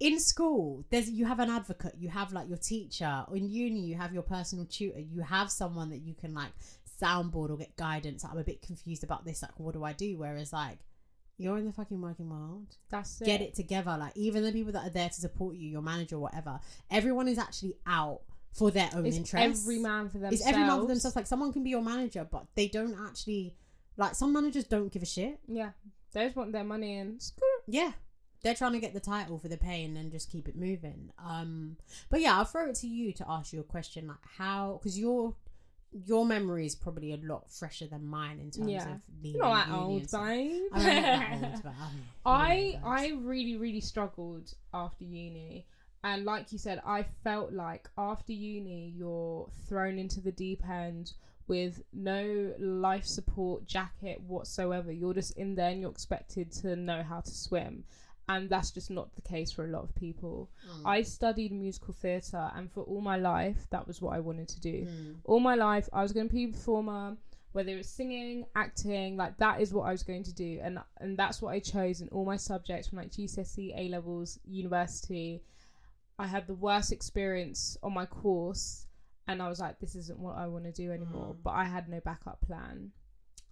[0.00, 3.24] In school there's you have an advocate you have like your teacher.
[3.32, 4.98] In uni you have your personal tutor.
[5.00, 6.52] You have someone that you can like
[7.00, 8.24] soundboard or get guidance.
[8.24, 10.16] I'm a bit confused about this like what do i do?
[10.18, 10.78] Whereas like
[11.36, 12.76] you're in the fucking working world.
[12.90, 13.24] That's it.
[13.24, 13.96] get it together.
[13.98, 17.28] Like even the people that are there to support you your manager or whatever everyone
[17.28, 18.20] is actually out
[18.52, 19.62] for their own It's interests.
[19.64, 20.40] every man for themselves.
[20.40, 21.16] it's every man for themselves.
[21.16, 23.54] like someone can be your manager but they don't actually
[23.96, 25.38] like some managers don't give a shit.
[25.48, 25.70] Yeah,
[26.12, 27.22] they just want their money and
[27.66, 27.92] yeah.
[28.44, 31.10] They're trying to get the title for the pay and then just keep it moving.
[31.18, 31.76] Um
[32.10, 34.96] but yeah, I'll throw it to you to ask you a question like how cuz
[34.98, 35.34] your
[36.06, 38.94] your memory is probably a lot fresher than mine in terms Yeah.
[38.94, 40.62] of leaving You're not that old, babe.
[40.72, 41.72] Not that old, but
[42.26, 45.66] I I really really struggled after uni,
[46.02, 51.12] and like you said, I felt like after uni you're thrown into the deep end
[51.46, 54.90] with no life support jacket whatsoever.
[54.90, 57.84] You're just in there and you're expected to know how to swim.
[58.28, 60.48] And that's just not the case for a lot of people.
[60.66, 60.82] Mm.
[60.86, 64.60] I studied musical theatre, and for all my life, that was what I wanted to
[64.60, 64.86] do.
[64.86, 65.16] Mm.
[65.24, 67.16] all my life I was going to be a performer
[67.52, 70.78] whether it was singing acting like that is what I was going to do and
[70.98, 75.40] and that's what I chose in all my subjects from like GCSE A levels university
[76.18, 78.86] I had the worst experience on my course
[79.28, 81.42] and I was like this isn't what I want to do anymore Mm.
[81.44, 82.90] but I had no backup plan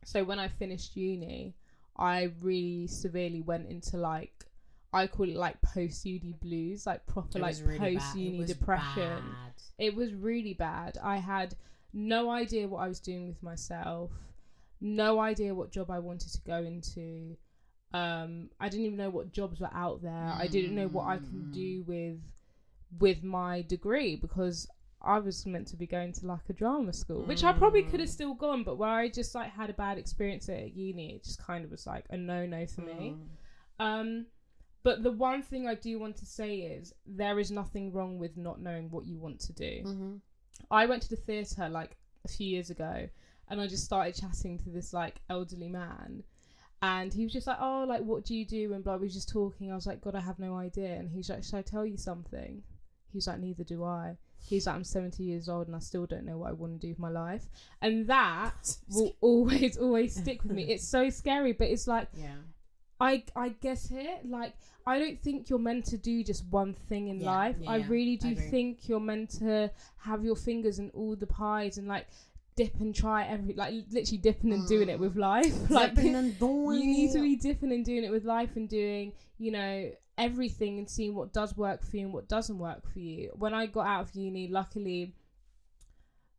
[0.05, 1.55] so when I finished uni
[1.97, 4.47] I really severely went into like
[4.93, 9.53] I call it like post uni blues like proper like really post uni depression bad.
[9.79, 10.99] it was really bad.
[11.03, 11.55] I had
[11.95, 14.11] no idea what I was doing with myself,
[14.81, 17.37] no idea what job I wanted to go into.
[17.95, 20.35] Um, I didn't even know what jobs were out there.
[20.39, 21.53] I didn't know what I can Mm.
[21.53, 22.21] do with
[22.99, 24.69] with my degree because
[25.01, 28.01] I was meant to be going to like a drama school, which I probably could
[28.01, 28.13] have Mm.
[28.13, 31.39] still gone, but where I just like had a bad experience at uni, it just
[31.43, 33.17] kind of was like a no no for me.
[33.81, 33.85] Mm.
[33.85, 34.27] Um,
[34.83, 38.37] but the one thing I do want to say is there is nothing wrong with
[38.37, 39.83] not knowing what you want to do.
[39.85, 40.21] Mhm.
[40.71, 43.09] I went to the theatre like a few years ago
[43.49, 46.23] and I just started chatting to this like elderly man
[46.81, 48.73] and he was just like, Oh, like what do you do?
[48.73, 49.71] And blah we was just talking.
[49.71, 51.97] I was like, God, I have no idea and he's like, Should I tell you
[51.97, 52.63] something?
[53.13, 54.17] He's like, Neither do I.
[54.45, 56.85] He's like, I'm seventy years old and I still don't know what I want to
[56.85, 57.45] do with my life.
[57.81, 60.65] And that will always, always stick with me.
[60.65, 62.35] It's so scary, but it's like Yeah.
[63.03, 64.29] I I get it.
[64.29, 64.55] Like
[64.87, 67.57] I don't think you're meant to do just one thing in Yeah, life.
[67.61, 68.51] yeah, I really do agree.
[68.51, 72.07] think you're meant to have your fingers in all the pies and like
[72.55, 75.21] dip and try every like literally dipping and doing it with mm.
[75.21, 75.55] life.
[75.71, 78.69] like Zipping and doing you need to be dipping and doing it with life and
[78.69, 82.83] doing you know everything and seeing what does work for you and what doesn't work
[82.93, 83.31] for you.
[83.35, 85.15] When I got out of uni, luckily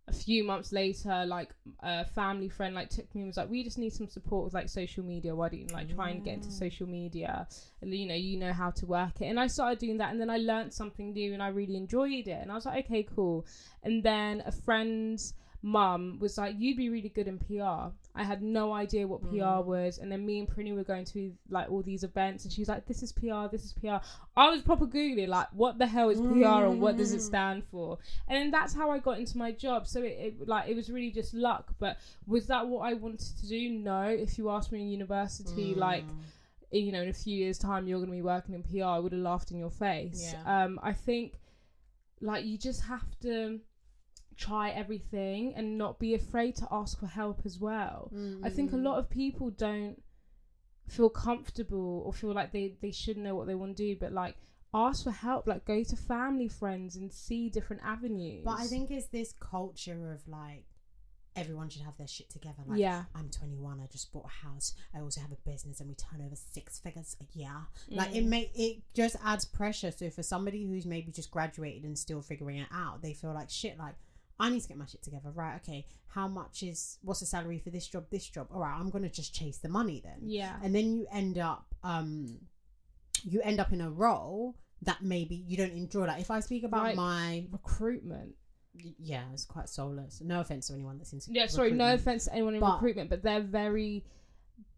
[0.08, 1.50] a few months later, like
[1.82, 4.54] a family friend like took me and was like, "We just need some support with
[4.54, 5.34] like social media.
[5.34, 7.48] Why don't you like try and get into social media?
[7.82, 10.20] And, you know, you know how to work it." And I started doing that, and
[10.20, 12.40] then I learned something new, and I really enjoyed it.
[12.42, 13.46] And I was like, "Okay, cool."
[13.82, 18.44] And then a friend's mum was like, "You'd be really good in PR." I had
[18.44, 19.66] no idea what PR mm.
[19.66, 22.62] was, and then me and Prinny were going to like all these events, and she
[22.62, 23.48] was like, "This is PR.
[23.52, 23.98] This is PR."
[24.38, 27.26] I was proper googling like, "What the hell is PR and what does it mm.
[27.26, 27.98] stand for?"
[28.28, 29.88] And then that's how I got into my job.
[29.88, 31.74] So it, it like it was really just luck.
[31.80, 31.98] But
[32.28, 33.70] was that what I wanted to do?
[33.70, 34.04] No.
[34.04, 35.78] If you asked me in university, mm.
[35.78, 36.06] like
[36.72, 39.00] you know, in a few years' time, you're going to be working in PR, I
[39.00, 40.34] would have laughed in your face.
[40.34, 40.64] Yeah.
[40.64, 41.34] Um, I think
[42.22, 43.60] like you just have to
[44.48, 48.12] try everything and not be afraid to ask for help as well.
[48.44, 48.84] I think a Mm.
[48.84, 50.02] lot of people don't
[50.88, 54.12] feel comfortable or feel like they they should know what they want to do, but
[54.12, 54.36] like
[54.74, 58.44] ask for help, like go to family, friends, and see different avenues.
[58.44, 60.66] But I think it's this culture of like
[61.36, 62.62] everyone should have their shit together.
[62.68, 63.06] Like, Yeah.
[63.16, 63.80] I'm 21.
[63.80, 64.76] I just bought a house.
[64.94, 67.58] I also have a business, and we turn over six figures a year.
[67.90, 68.16] Like Mm.
[68.18, 69.92] it make it just adds pressure.
[69.92, 73.50] So for somebody who's maybe just graduated and still figuring it out, they feel like
[73.50, 73.78] shit.
[73.80, 73.96] Like
[74.40, 75.32] I need to get my shit together.
[75.34, 75.86] Right, okay.
[76.08, 78.48] How much is what's the salary for this job, this job?
[78.54, 80.20] All right, I'm gonna just chase the money then.
[80.22, 80.56] Yeah.
[80.64, 82.40] And then you end up um
[83.24, 86.06] you end up in a role that maybe you don't enjoy.
[86.06, 88.36] Like if I speak about Like- my Recruitment.
[89.00, 90.20] yeah, it's quite soulless.
[90.22, 93.10] No offense to anyone that's into Yeah, sorry, no offense to anyone in But- recruitment,
[93.10, 94.04] but they're very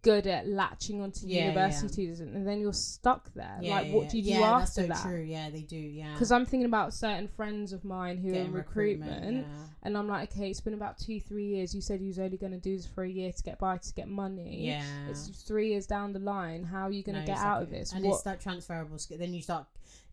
[0.06, 2.14] good at latching onto Yeah, university yeah.
[2.14, 3.58] students, and then you're stuck there.
[3.62, 5.02] Yeah, like, what do you do yeah, after that's so that?
[5.02, 5.24] True.
[5.24, 5.76] Yeah, they do.
[5.76, 9.66] Yeah, Because I'm thinking about certain friends of mine who are in recruitment, yeah.
[9.84, 11.74] and I'm like, okay, it's been about two, three years.
[11.74, 13.78] You said you was only going to do this for a year to get by,
[13.78, 14.68] to get money.
[14.68, 14.84] Yeah.
[15.10, 16.64] It's three years down the line.
[16.64, 17.92] How are you going to No, get out of this?
[17.94, 18.16] And what?
[18.18, 19.18] it's like transferable skill.
[19.18, 19.66] Then you start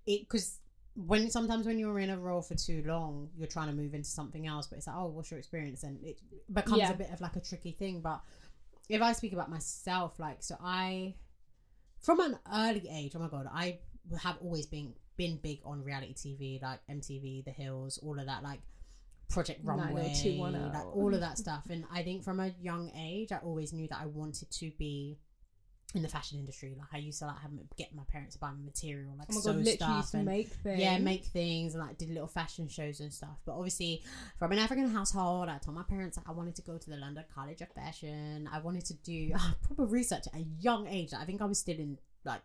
[0.06, 0.58] it because
[0.94, 4.10] when sometimes when you're in a role for too long, you're trying to move into
[4.10, 5.84] something else, but it's like, oh, what's your experience?
[5.84, 6.18] And it
[6.52, 6.90] becomes Yeah.
[6.92, 8.00] a bit of like a tricky thing.
[8.02, 8.20] But
[8.88, 11.14] if I speak about myself, like, so I,
[12.00, 13.78] from an early age, oh my god, I
[14.22, 18.42] have always been been big on reality TV, like MTV, The Hills, all of that,
[18.42, 18.60] like.
[19.28, 20.12] Project Runway,
[20.74, 23.88] like all of that stuff, and I think from a young age, I always knew
[23.88, 25.16] that I wanted to be
[25.94, 26.74] in the fashion industry.
[26.78, 29.40] Like I used to like have get my parents to buy me material, like oh
[29.40, 30.80] sew stuff and make things.
[30.80, 33.36] yeah, make things and like did little fashion shows and stuff.
[33.44, 34.02] But obviously,
[34.38, 36.96] from an African household, I told my parents that I wanted to go to the
[36.96, 38.48] London College of Fashion.
[38.50, 39.32] I wanted to do
[39.66, 41.12] proper research at a young age.
[41.12, 42.42] I think I was still in like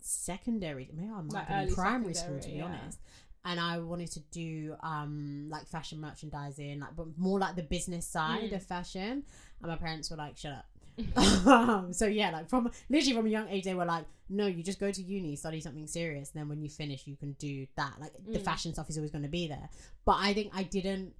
[0.00, 0.90] secondary.
[0.94, 2.64] Maybe I might Like have in primary school to be yeah.
[2.64, 2.98] honest.
[3.46, 8.06] And I wanted to do um like fashion merchandising, like but more like the business
[8.06, 8.56] side Mm.
[8.56, 9.22] of fashion.
[9.60, 10.66] And my parents were like, "Shut up."
[11.92, 14.78] so yeah, like from literally from a young age, they were like, "No, you just
[14.80, 17.94] go to uni, study something serious, and then when you finish, you can do that."
[18.00, 18.42] Like the Mm.
[18.44, 19.68] fashion stuff is always going to be there.
[20.04, 21.14] But I think I didn't,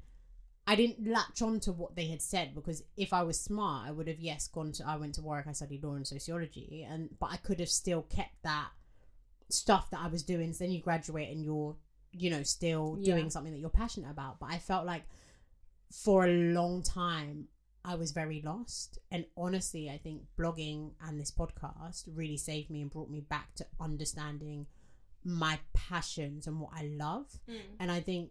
[0.67, 3.91] I didn't latch on to what they had said because if I was smart, I
[3.91, 4.87] would have yes gone to.
[4.87, 8.03] I went to Warwick, I studied law and sociology, and but I could have still
[8.03, 8.69] kept that
[9.49, 10.53] stuff that I was doing.
[10.53, 11.77] So then you graduate and you're,
[12.13, 13.15] you know, still Yeah.
[13.17, 14.39] doing something that you're passionate about.
[14.39, 15.03] But I felt like
[15.93, 17.49] for a long time
[17.85, 18.99] I was very lost.
[19.11, 23.55] And honestly, I think blogging and this podcast really saved me and brought me back
[23.57, 24.67] to understanding
[25.25, 27.27] my passions and what I love.
[27.49, 27.57] Mm.
[27.81, 28.31] And I think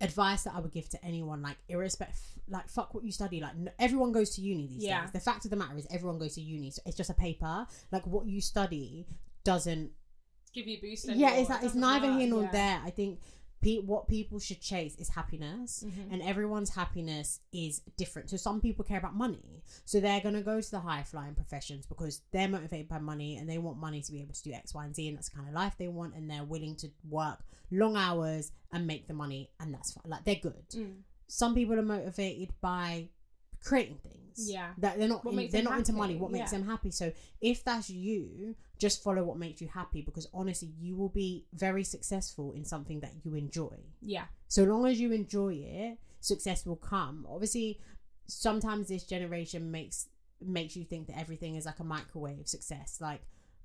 [0.00, 3.40] advice that I would give to anyone, like irrespective, like fuck what you study.
[3.40, 5.02] Like n- everyone goes to uni these Yeah.
[5.02, 5.10] days.
[5.12, 6.70] The fact of the matter is, everyone goes to uni.
[6.70, 7.66] So it's just a paper.
[7.90, 9.06] Like what you study
[9.44, 9.90] doesn't
[10.52, 11.06] Give you a boost.
[11.06, 11.40] yeah, anymore.
[11.40, 12.50] it's It it's neither work, here nor yeah.
[12.52, 12.80] there.
[12.84, 13.20] I think
[13.60, 16.12] pe- what people should chase is happiness, Mhm.
[16.12, 18.30] and everyone's happiness is different.
[18.30, 21.86] So some people care about money, so they're gonna go to the high flying professions
[21.86, 24.74] because they're motivated by money and they want money to be able to do X,
[24.74, 26.90] Y, and Z, and that's the kind of life they want, and they're willing to
[27.08, 30.04] work long hours and make the money, and that's fine.
[30.10, 30.68] Like they're good.
[30.70, 31.02] Mm.
[31.26, 33.10] Some people are motivated by
[33.64, 34.14] creating things.
[34.50, 34.70] Yeah.
[34.78, 35.24] that they're not.
[35.26, 36.14] In- they're not into money.
[36.16, 36.58] What makes yeah.
[36.58, 36.90] them happy?
[36.92, 41.46] So if that's you, just follow what makes you happy because honestly, you will be
[41.54, 43.76] very successful in something that you enjoy.
[44.00, 44.26] Yeah.
[44.46, 47.26] So long as you enjoy it, success will come.
[47.28, 47.80] Obviously,
[48.28, 50.08] sometimes this generation makes
[50.40, 52.98] makes you think that everything is like a microwave success.
[53.00, 53.22] Like,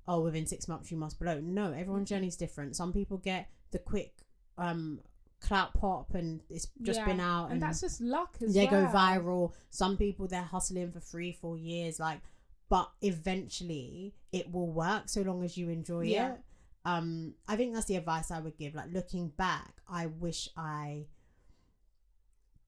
[0.08, 1.38] oh, within six months you must blow.
[1.40, 2.14] No, everyone's Mm-hmm.
[2.16, 2.74] journey's different.
[2.74, 4.22] Some people get the quick
[4.58, 5.00] um
[5.46, 7.06] clout pop and it's just Yeah.
[7.06, 8.86] been out and, that's just luck as they well.
[8.86, 9.52] go viral.
[9.70, 12.20] Some people they're hustling for three, four years, like,
[12.68, 16.32] but eventually it will work so long as you enjoy Yeah.
[16.34, 16.40] it.
[16.86, 18.74] Um, I think that's the advice I would give.
[18.74, 21.06] Like looking back, I wish I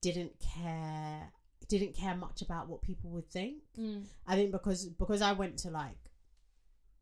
[0.01, 1.31] didn't care
[1.67, 3.61] didn't care much about what people would think.
[3.77, 4.05] Mm.
[4.25, 6.06] I think because because I went to like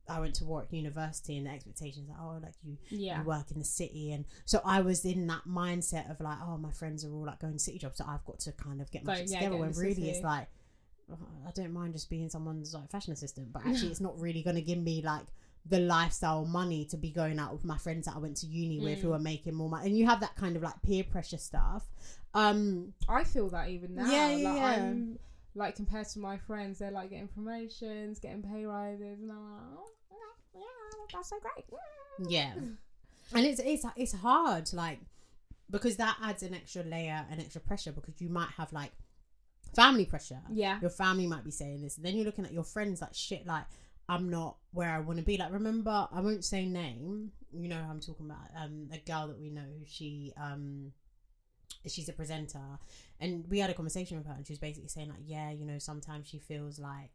[0.08, 3.20] I went to Warwick University and the expectations like oh like you Yeah.
[3.20, 6.58] you work in the city and so I was in that mindset of like oh
[6.58, 9.04] my friends are all like going city jobs so I've got to kind of get
[9.06, 10.10] my shit together get in when really city.
[10.10, 10.48] it's like
[11.12, 14.42] oh, I don't mind just being someone's like fashion assistant but actually it's not really
[14.44, 15.26] going to give me like
[15.68, 18.80] the lifestyle money to be going out with my friends that I went to uni
[18.80, 19.16] with who Mm.
[19.16, 21.84] are making more money and you have that kind of like peer pressure stuff
[22.36, 24.12] um I feel that even now.
[24.12, 24.94] Yeah, yeah, like, yeah.
[25.56, 29.62] Like compared to my friends, they're like getting promotions, getting pay rises, and I'm like,
[29.78, 29.90] oh,
[30.54, 31.66] yeah, that's so great.
[32.30, 32.54] Yeah,
[33.34, 35.00] and it's it's it's hard like
[35.70, 38.92] because that adds an extra layer an extra pressure because you might have like
[39.76, 40.40] family pressure.
[40.50, 40.80] Yeah.
[40.80, 43.46] Your family might be saying this, and then you're looking at your friends like shit.
[43.46, 43.66] Like
[44.08, 45.38] I'm not where I want to be.
[45.38, 47.32] Like remember, I won't say name.
[47.52, 48.48] You know who I'm talking about.
[48.58, 49.68] Um, a girl that we know.
[49.86, 50.92] She um.
[51.90, 52.60] She's a presenter,
[53.20, 55.66] and we had a conversation with her, and she was basically saying like, yeah, you
[55.66, 57.12] know, sometimes she feels like,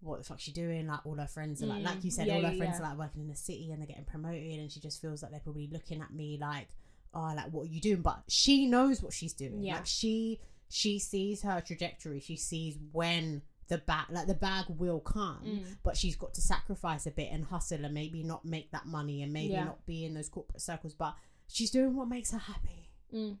[0.00, 0.86] what the fuck's she doing?
[0.86, 2.76] Like all her friends are like, Mm, like you said, yeah, all her yeah, friends
[2.78, 2.86] yeah.
[2.86, 5.30] are like working in the city and they're getting promoted, and she just feels like
[5.32, 6.68] they're probably looking at me like,
[7.14, 8.02] oh, like what are you doing?
[8.02, 9.62] But she knows what she's doing.
[9.62, 9.74] Yeah.
[9.76, 12.20] Like she she sees her trajectory.
[12.20, 15.64] She sees when the bag like the bag will come, Mm.
[15.82, 19.22] but she's got to sacrifice a bit and hustle and maybe not make that money
[19.22, 20.94] and maybe not be in those corporate circles.
[20.94, 21.14] But
[21.48, 22.90] she's doing what makes her happy.
[23.12, 23.38] Mm.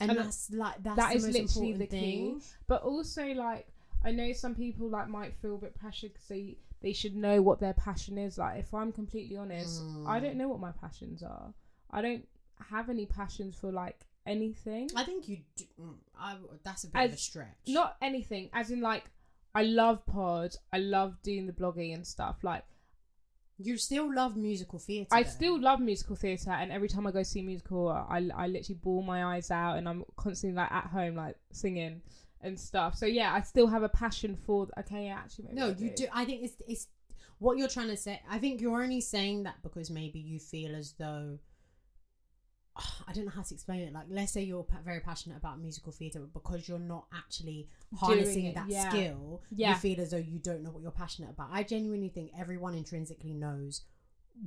[0.00, 2.40] And, And that's like that's that the is most literally important the thing.
[2.40, 2.46] key.
[2.66, 3.66] But also, like,
[4.04, 7.40] I know some people like might feel a bit pressured because they they should know
[7.40, 8.36] what their passion is.
[8.38, 10.22] Like, if I'm completely honest, I Mm.
[10.22, 11.54] don't know what my passions are.
[11.90, 12.26] I don't
[12.70, 14.90] have any passions for like anything.
[14.96, 15.38] I think you.
[15.56, 17.56] Do, mm, I, that's a bit of a stretch.
[17.68, 19.04] Not anything, as in like.
[19.56, 20.58] I love pods.
[20.72, 22.42] I love doing the blogging and stuff.
[22.42, 22.64] Like
[23.58, 25.08] you still love musical theatre.
[25.12, 25.28] I though.
[25.28, 28.78] still love musical theatre, and every time I go see a musical, I, I literally
[28.82, 32.02] bawl my eyes out, and I'm constantly like at home, like singing
[32.40, 32.96] and stuff.
[32.96, 34.68] So yeah, I still have a passion for.
[34.80, 36.06] Okay, yeah, actually, maybe No, I you do.
[36.12, 36.88] I think it's it's
[37.38, 38.20] what you're trying to say.
[38.28, 41.38] I think you're only saying that because maybe you feel as though
[42.76, 43.92] I don't know how to explain it.
[43.92, 48.46] Like, let's say you're very passionate about musical theatre, but because you're not actually harnessing
[48.46, 48.88] it, that yeah.
[48.88, 49.70] skill, Yeah.
[49.70, 51.50] you feel as though you don't know what you're passionate about.
[51.52, 53.82] I genuinely think everyone intrinsically knows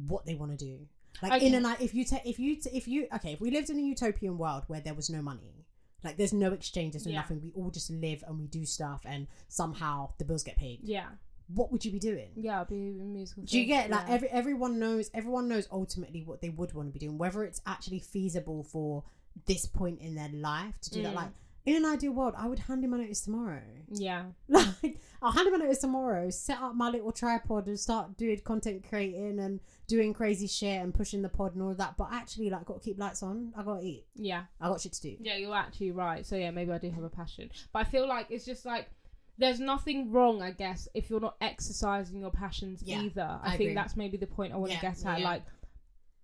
[0.07, 0.87] what they want to do.
[1.21, 1.55] Like in Okay.
[1.55, 3.77] and out, if you take, if you, t- if you, okay, if we lived in
[3.77, 5.65] a utopian world where there was no money,
[6.03, 7.21] like there's no exchanges, there's no Yeah.
[7.21, 10.81] nothing, we all just live and we do stuff, and somehow the bills get paid.
[10.83, 11.07] Yeah,
[11.53, 12.29] What would you be doing?
[12.35, 13.43] yeah, I'll be in musical.
[13.43, 14.13] Do you get like yeah.
[14.13, 17.61] every everyone knows everyone knows ultimately what they would want to be doing, whether it's
[17.65, 19.03] actually feasible for
[19.45, 21.13] this point in their life to do that.
[21.13, 21.15] Mm.
[21.15, 21.29] Like
[21.65, 23.61] in an ideal world, I would hand in my notice tomorrow.
[23.89, 28.15] Yeah, Like I'll hand in my notice tomorrow, set up my little tripod and start
[28.17, 31.97] doing content creating and doing crazy shit and pushing the pod and all that.
[31.97, 33.53] But actually, like, got to keep lights on.
[33.57, 34.05] I got to eat.
[34.15, 35.17] yeah, I got shit to do.
[35.19, 35.35] yeah.
[35.35, 36.25] You're actually right.
[36.25, 38.89] So yeah, maybe I do have a passion, but I feel like it's just like.
[39.37, 43.39] There's nothing wrong, I guess, if you're not exercising your passions Yeah, either.
[43.43, 43.73] I, I think agree.
[43.75, 45.19] that's maybe the point I want to Yeah, get at.
[45.19, 45.25] yeah.
[45.29, 45.43] Like,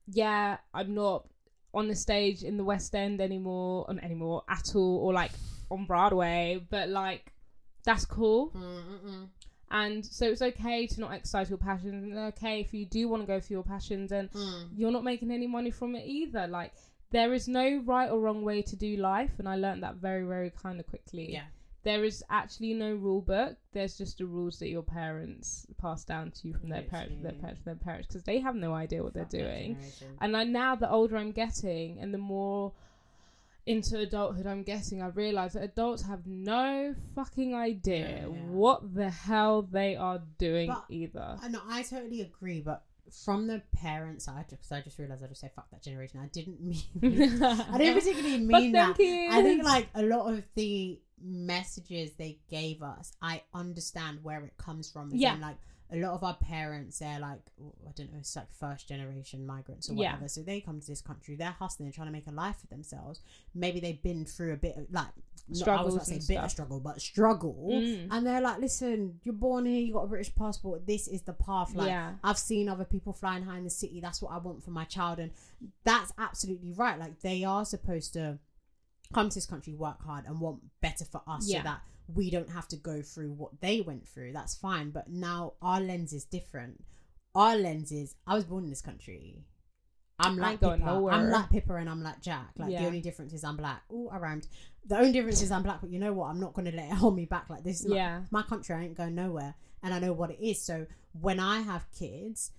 [0.07, 1.27] yeah, I'm not
[1.73, 5.31] on the stage in the West End anymore, on anymore at all, or like
[5.71, 7.31] on Broadway, but like
[7.85, 8.51] that's cool.
[8.51, 9.27] Mm-mm.
[9.71, 12.03] And so it's okay to not exercise your passions.
[12.03, 14.69] And okay if you do want to go for your passions, and Mm.
[14.75, 16.47] you're not making any money from it either.
[16.47, 16.73] Like
[17.11, 20.25] there is no right or wrong way to do life, and I learned that very,
[20.25, 21.31] very kind of quickly.
[21.33, 21.43] Yeah.
[21.83, 23.57] There is actually no rule book.
[23.73, 27.23] There's just the rules that your parents pass down to you from their parents, from
[27.23, 29.75] their parents, from their parents, because they have no idea what they're doing.
[29.75, 30.07] generation.
[30.21, 32.71] And I now the older I'm getting and the more
[33.65, 38.45] into adulthood I'm getting, I realise that adults have no fucking idea Yeah, yeah.
[38.49, 41.37] what the hell they are doing But- either.
[41.41, 42.83] I know, I totally agree, but
[43.13, 46.19] from the parent side, because I just realized I just said fuck that generation.
[46.21, 48.95] I didn't mean, I didn't particularly mean that.
[48.99, 54.57] I think like a lot of the messages they gave us, I understand where it
[54.57, 55.11] comes from.
[55.13, 55.37] Yeah.
[55.41, 55.57] like
[55.91, 57.39] a lot of our parents, they're like,
[57.87, 60.11] I don't know, it's like first generation migrants or Yeah.
[60.13, 60.27] whatever.
[60.27, 62.67] So they come to this country, they're hustling, they're trying to make a life for
[62.67, 63.21] themselves.
[63.53, 65.07] Maybe they've been through a bit of like,
[65.49, 67.69] not, I was say bit of struggle, but struggle.
[67.71, 68.07] Mm.
[68.11, 70.87] And they're like, listen, you're born here, you got a British passport.
[70.87, 71.75] This is the path.
[71.75, 72.13] Like, Yeah.
[72.23, 73.99] I've seen other people flying high in the city.
[73.99, 75.19] That's what I want for my child.
[75.19, 75.31] And
[75.83, 76.97] that's absolutely right.
[76.97, 78.39] Like, they are supposed to
[79.13, 81.59] come to this country, work hard, and want better for us Yeah.
[81.59, 81.81] so that
[82.15, 84.33] we don't have to go through what they went through.
[84.33, 84.91] That's fine.
[84.91, 86.83] But now our lens is different.
[87.35, 89.43] Our lens is, I was born in this country.
[90.19, 90.77] I'm like Pippa.
[90.77, 91.13] nowhere.
[91.13, 92.51] I'm like Pippa and I'm like Jack.
[92.57, 92.81] Like Yeah.
[92.81, 93.81] the only difference is I'm black.
[93.91, 94.47] Oh, I rhymed.
[94.85, 96.27] The only difference is I'm black, but you know what?
[96.27, 97.49] I'm not going to let it hold me back.
[97.49, 98.21] Like this is my- Yeah.
[98.31, 98.75] my country.
[98.75, 100.61] I ain't going nowhere, and I know what it is.
[100.61, 100.85] So
[101.19, 102.51] when I have kids,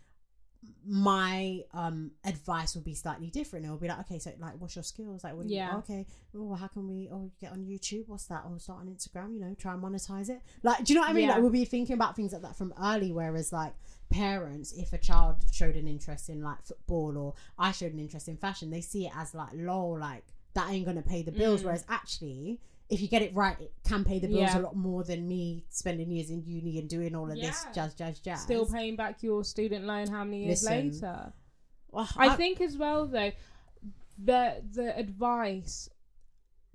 [0.87, 3.65] my um advice will be slightly different.
[3.65, 5.25] It will be like, okay, so like, what's your skills?
[5.25, 5.77] Like, what do you- Yeah.
[5.79, 7.09] okay, oh, how can we?
[7.11, 8.09] Oh, get on YouTube.
[8.09, 8.45] What's that?
[8.47, 9.35] Oh, start on Instagram.
[9.35, 10.43] You know, try and monetize it.
[10.63, 11.25] Like, do you know what I mean?
[11.29, 11.33] Yeah.
[11.35, 13.13] Like, we'll be thinking about things like that from early.
[13.13, 13.73] Whereas, like
[14.11, 18.29] parents, if a child showed an interest in like football or I showed an interest
[18.29, 20.25] in fashion, they see it as like, lol, like
[20.55, 21.63] that ain't gonna pay the bills.
[21.63, 21.65] Mm.
[21.65, 22.61] Whereas actually.
[22.91, 24.59] If you get it right, it can pay the bills Yeah.
[24.59, 27.73] a lot more than me spending years in uni and doing all of this Yeah.
[27.73, 28.43] jazz, jazz, jazz.
[28.43, 31.33] Still paying back your student loan how many years Listen, later?
[31.91, 33.33] Well, I think as well though,
[34.19, 35.89] the the advice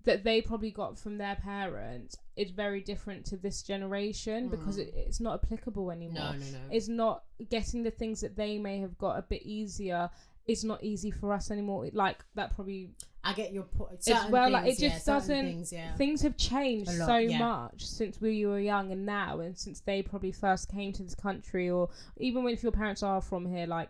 [0.04, 4.88] that they probably got from their parents is very different to this generation because Mm.
[4.88, 6.13] it, it's not applicable anymore.
[6.24, 6.60] no, no, no.
[6.72, 10.10] It's not getting the things that they may have got a bit easier.
[10.48, 11.89] It's not easy for us anymore.
[11.93, 12.91] Like that probably
[13.23, 14.08] I get your point.
[14.08, 14.49] as well.
[14.49, 15.45] Like it just certain doesn't.
[15.45, 15.93] Things, yeah.
[15.95, 17.38] Things have changed lot, so yeah.
[17.39, 21.15] much since we were young and now, and since they probably first came to this
[21.15, 23.89] country, or even when if your parents are from here, like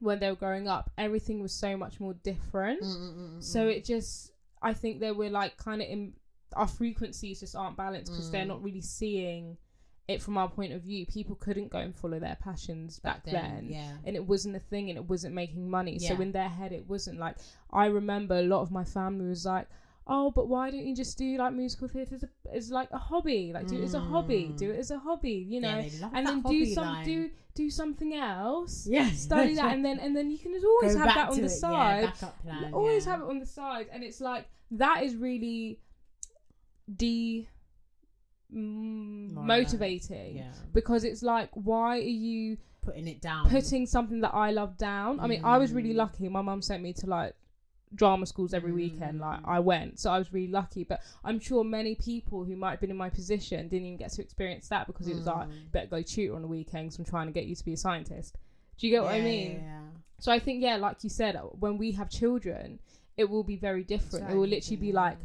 [0.00, 2.80] when they were growing up, everything was so much more different.
[2.82, 6.14] Mm, mm, mm, mm, So it just, I think that we're like kind of in
[6.54, 8.48] our frequencies just aren't balanced because they're Mm.
[8.48, 9.56] not really seeing
[10.08, 11.06] it from our point of view.
[11.06, 13.68] People couldn't go and follow their passions back, then.
[13.70, 13.92] yeah.
[14.04, 15.98] And it wasn't a thing and it wasn't making money.
[15.98, 17.36] So in their head, it wasn't like,
[17.72, 19.68] I remember a lot of my family was like,
[20.08, 22.98] oh, but why don't you just do like musical theatre as, a- as like a
[22.98, 23.52] hobby?
[23.54, 26.00] Like do it as a hobby, do it as a hobby, you know, Mm.
[26.00, 27.04] Yeah, and then do some line.
[27.04, 28.86] do do something else.
[28.90, 29.08] Yeah.
[29.12, 31.44] Study that, and then and then you can always Go have back that on the
[31.44, 32.04] it, side.
[32.06, 33.12] backup plan, always yeah.
[33.12, 35.78] have it on the side, and it's like that is really
[36.96, 37.46] de
[38.54, 40.52] mm, motivating Yeah.
[40.72, 43.48] because it's like why are you Putting it down.
[43.48, 45.20] putting something that I love down.
[45.20, 45.96] I mean, I was really Mm.
[45.98, 46.28] lucky.
[46.28, 47.34] My mum sent me to like
[47.94, 49.20] drama schools every weekend.
[49.20, 49.48] Like Mm.
[49.48, 50.82] I went, so I was really lucky.
[50.82, 54.10] But I'm sure many people who might have been in my position didn't even get
[54.12, 55.70] to experience that because it was like Mm.
[55.70, 56.98] better go tutor on the weekends.
[56.98, 58.36] I'm trying to get you to be a scientist.
[58.78, 59.52] Do you get what I mean?
[59.52, 59.80] yeah, yeah.
[60.18, 62.80] So I think yeah, like you said, when we have children,
[63.16, 64.28] it will be very different.
[64.30, 65.18] it will literally be like,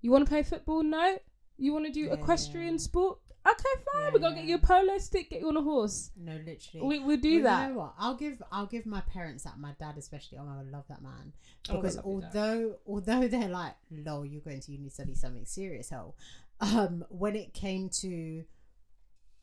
[0.00, 0.82] you want to play football?
[0.82, 1.18] No.
[1.62, 2.78] You want to do Yeah, equestrian yeah.
[2.78, 3.18] sport?
[3.44, 4.02] Okay, fine.
[4.04, 4.40] Yeah, we gotta yeah.
[4.42, 6.10] get you a polo stick, get you on a horse.
[6.16, 6.86] No, literally.
[6.86, 7.62] We we'll do Well, that.
[7.68, 7.94] You know what?
[7.98, 9.58] I'll give I'll give my parents that.
[9.58, 10.38] My dad especially.
[10.38, 11.32] Oh, I love that man.
[11.68, 12.04] Oh Because dad.
[12.04, 16.14] although although they're like, "Lol, you're going to uni to study something serious." Hell,
[16.60, 18.44] um, when it came to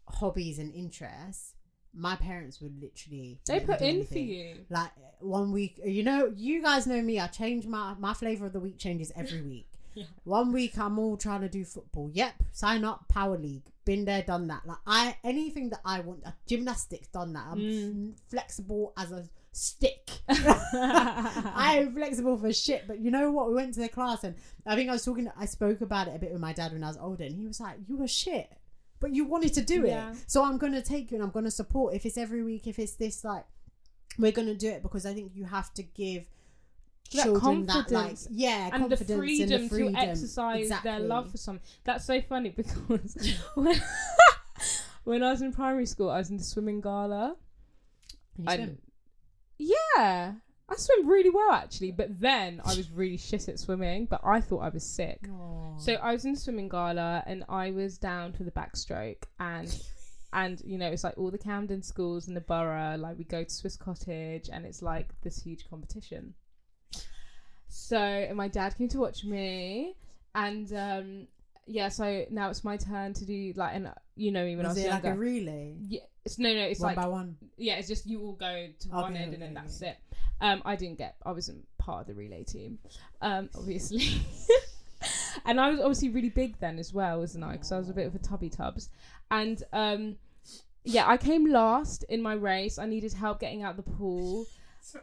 [0.07, 1.53] hobbies and interests,
[1.93, 4.65] my parents would literally They put in for you.
[4.69, 7.19] Like one week, you know, you guys know me.
[7.19, 9.67] I change my my flavor of the week changes every week.
[9.99, 10.05] Yeah.
[10.23, 12.09] One week I'm all trying to do football.
[12.13, 13.63] Yep, sign up power league.
[13.85, 14.65] Been there, done that.
[14.65, 16.21] Like I anything that I want.
[16.25, 17.45] Uh, gymnastics, done that.
[17.51, 18.13] I'm Mm.
[18.29, 20.09] flexible as a stick.
[20.29, 22.87] I am flexible for shit.
[22.87, 23.49] But you know what?
[23.49, 24.35] We went to the class and
[24.65, 25.29] I think I was talking.
[25.37, 27.45] I spoke about it a bit with my dad when I was older, and he
[27.47, 28.49] was like, "You were shit."
[28.99, 30.11] But you wanted to do Yeah.
[30.11, 31.93] it, so I'm gonna take you and I'm gonna support.
[31.95, 33.45] If it's every week, if it's this, like,
[34.17, 36.25] we're gonna do it because I think you have to give
[37.13, 40.91] That children that like confidence yeah and the freedom, and the freedom to exercise exactly.
[40.91, 41.67] their love for something.
[41.83, 43.17] That's so funny because
[43.55, 43.81] when,
[45.05, 47.35] when I was in primary school, I was in the swimming gala.
[48.45, 48.77] I- swim?
[49.57, 50.33] Yeah,
[50.69, 54.05] I swim really well actually, but then I was really shit at swimming.
[54.05, 55.27] But I thought I was sick.
[55.29, 55.77] Aw.
[55.77, 59.75] So I was in the swimming gala and I was down for the backstroke and
[60.33, 63.43] and you know it's like all the Camden schools in the borough like we go
[63.43, 66.35] to Swiss Cottage and it's like this huge competition.
[67.69, 69.95] So my dad came to watch me
[70.35, 71.27] and um
[71.65, 74.67] yeah so now it's my turn to do like and uh, you know me when
[74.67, 75.17] was I was it like younger.
[75.17, 75.75] a relay?
[75.87, 77.37] yeah, it's no no it's one like by one.
[77.57, 79.97] yeah, it's just you all go to one end and then okay, that's it.
[80.41, 82.79] Um, I didn't get, I wasn't part of the relay team,
[83.21, 84.21] um, obviously.
[85.45, 87.53] and I was obviously really big then as well, wasn't I?
[87.53, 88.89] Because I was a bit of a tubby tubs.
[89.29, 90.15] And um,
[90.83, 92.79] yeah, I came last in my race.
[92.79, 94.45] I needed help getting out the pool.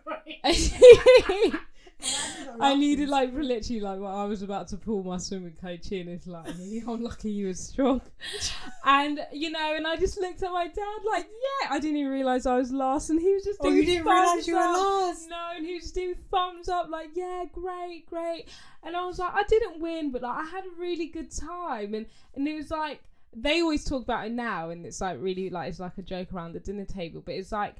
[2.60, 6.08] I needed like literally like well, I was about to pull my swimming coach in.
[6.08, 8.00] It's like I'm lucky you were strong,
[8.84, 12.12] and you know, and I just looked at my dad like, yeah, I didn't even
[12.12, 14.60] realize I was last, and he was just Oh, you didn't realise thumbs you were
[14.60, 15.28] last?
[15.28, 18.48] No, and he was just doing thumbs up like, yeah, great, great,
[18.82, 21.94] and I was like, I didn't win, but like I had a really good time,
[21.94, 23.00] and and it was like
[23.34, 26.32] they always talk about it now, and it's like really like it's like a joke
[26.32, 27.76] around the dinner table, but it's like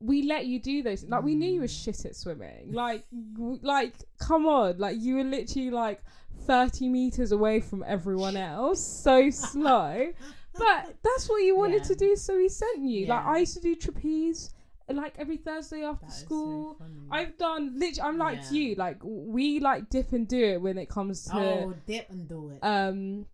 [0.00, 1.04] we let you do those.
[1.04, 2.72] Like we knew you were shit at swimming.
[2.72, 4.78] Like, w- like come on.
[4.78, 6.02] Like you were literally like
[6.46, 10.12] thirty meters away from everyone else, so slow.
[10.58, 11.88] But that's what you wanted Yeah.
[11.88, 13.06] to do, so he sent you.
[13.06, 14.52] Like I used to do trapeze.
[14.88, 16.92] Like every Thursday after That so school, funny.
[17.10, 17.72] I've done.
[17.76, 18.50] Literally, I'm like Yeah.
[18.52, 18.74] you.
[18.76, 22.50] Like we like dip and do it when it comes to oh dip and do
[22.50, 22.60] it.
[22.62, 23.26] um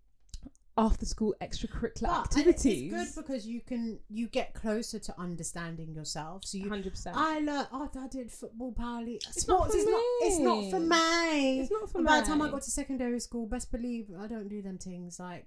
[0.79, 2.93] after school extracurricular But activities.
[2.93, 6.45] It's good because you can you get closer to understanding yourself.
[6.47, 7.17] So you Hundred percent.
[7.17, 7.69] I learned.
[7.73, 9.23] Oh, I did football, power league.
[9.29, 10.03] It's not Sports is not.
[10.23, 10.89] It's not for me.
[10.89, 11.61] me.
[11.61, 14.27] It's not for and by the time I got to secondary school, best believe I
[14.27, 15.21] don't do them things.
[15.21, 15.47] Like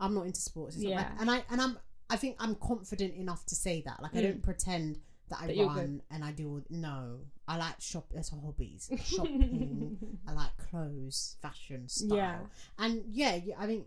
[0.00, 0.76] I'm not into sports.
[0.76, 0.96] Yeah.
[0.96, 1.78] like- and I and I'm.
[2.08, 4.00] I think I'm confident enough to say that.
[4.02, 4.22] Like I Mm.
[4.22, 4.98] don't pretend
[5.28, 6.48] that I you're run and I do.
[6.48, 8.06] All, no, I like shop.
[8.14, 8.88] That's hobbies.
[9.04, 9.96] Shopping.
[10.28, 12.16] I like clothes, fashion, style.
[12.16, 12.38] Yeah.
[12.78, 13.86] And yeah, I think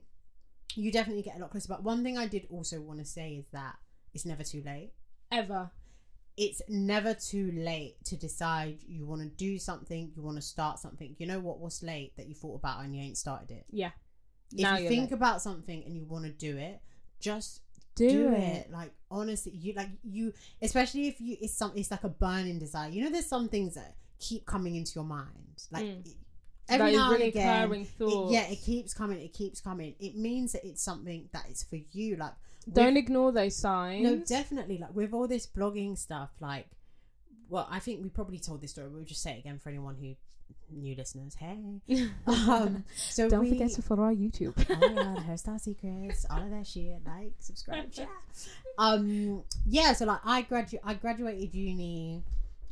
[0.76, 1.68] you definitely get a lot closer.
[1.70, 3.76] But one thing I did also want to say is that
[4.14, 4.92] it's never too late
[5.32, 5.70] Ever.
[6.38, 10.80] it's never too late to decide you want to do something, you want to start
[10.80, 11.16] something.
[11.20, 11.60] You know what?
[11.60, 13.66] What's late that you thought about and you ain't started it.
[13.72, 13.92] Yeah.
[14.52, 15.18] If Now you think late.
[15.18, 16.82] about something and you want to do it,
[17.20, 17.62] just
[17.96, 18.40] Do, do, it.
[18.68, 18.72] it.
[18.72, 22.90] Like honestly, you like you, especially if you it's some it's like a burning desire.
[22.90, 25.84] You know, there's some things that keep coming into your mind, like.
[25.86, 26.06] Mm.
[26.06, 26.16] it-
[26.70, 29.20] Every now and recurring again, it- yeah, it keeps coming.
[29.20, 29.96] It keeps coming.
[30.00, 32.16] It means that it's something that is for you.
[32.18, 32.34] Like,
[32.72, 34.04] Don't ignore those signs.
[34.04, 34.78] no, definitely.
[34.78, 36.68] Like with all this blogging stuff, like,
[37.50, 38.90] well, I think we probably told this story.
[38.90, 40.16] We'll just say it again for anyone who
[40.72, 41.36] new listeners.
[41.36, 41.58] Hey,
[42.28, 44.54] um, so Don't we, forget to follow our YouTube.
[44.70, 47.00] oh my god, Her Style Secrets, all of that shit.
[47.06, 48.06] Like, subscribe, yeah.
[48.78, 49.94] Um, yeah.
[49.94, 52.24] So like, I gradu- I graduated uni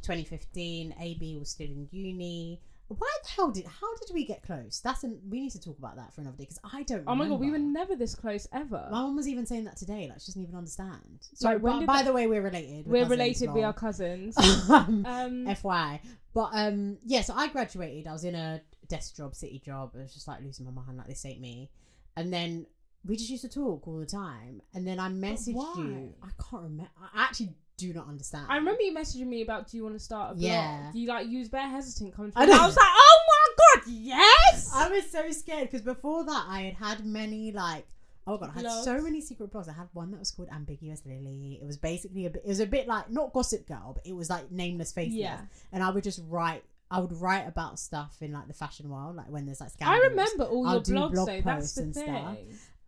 [0.04, 0.96] 2015.
[1.00, 2.60] AB was still in uni.
[2.90, 4.80] Why the hell did how did we get close?
[4.84, 7.04] That's an, we need to talk about that for another day because I don't.
[7.08, 8.88] Oh my god, we were never this close ever.
[8.92, 10.08] My mum was even saying that today.
[10.10, 11.02] Like she doesn't even understand.
[11.42, 12.88] Like, So, when by, did by that- the way, we're related.
[12.88, 13.52] We're cousins, related.
[13.54, 13.70] We lol.
[13.70, 14.38] are cousins.
[14.70, 16.02] um, Um, FY.
[16.34, 17.22] But um, yeah.
[17.22, 18.08] So I graduated.
[18.08, 19.92] I was in a desk job, city job.
[19.96, 20.98] I was just like losing my mind.
[20.98, 21.70] Like this ain't me.
[22.16, 22.68] And then
[23.06, 24.62] we just used to talk all the time.
[24.74, 25.74] And then I messaged why?
[25.78, 26.14] you.
[26.24, 26.92] I can't remember.
[27.14, 28.48] I actually do not understand.
[28.50, 30.44] I remember you messaging me about do you want to start a blog?
[30.44, 30.92] Yeah.
[30.94, 32.52] You like use bare hesitant coming to I me.
[32.52, 32.64] and know.
[32.64, 34.72] I was like, oh my god, yes.
[34.74, 37.86] I was so scared because before that I had had many like
[38.26, 39.70] oh my god I had so many secret blogs.
[39.70, 41.60] I had one that was called Ambiguous Lily.
[41.62, 42.42] It was basically a bit.
[42.44, 45.20] It was a bit like not Gossip Girl, but it was like nameless faceless.
[45.20, 45.42] Yeah.
[45.72, 46.64] And I would just write.
[46.90, 50.00] I would write about stuff in like the fashion world, like when there's like scandals.
[50.04, 51.42] I remember all I'll your do blogs blog though.
[51.42, 52.06] That's posts the and thing.
[52.06, 52.38] stuff.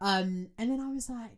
[0.01, 1.37] Um, and then I was like,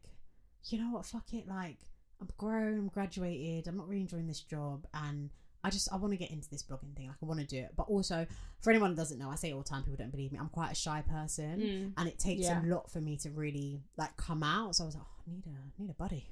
[0.70, 1.06] you know what?
[1.06, 1.48] Fuck it.
[1.48, 1.80] Like
[2.22, 2.78] I'm grown.
[2.78, 3.68] I'm graduated.
[3.68, 5.30] I'm not really enjoying this job, and
[5.64, 7.08] I just I want to get into this blogging thing.
[7.08, 8.26] Like I want to do it, but also
[8.62, 9.82] for anyone that doesn't know, I say it all the time.
[9.84, 10.40] People don't believe me.
[10.40, 11.94] I'm quite a shy person, Mm.
[11.98, 12.64] and it takes Yeah.
[12.64, 14.76] a lot for me to really like come out.
[14.76, 16.28] So I was like, oh, I need a need a buddy,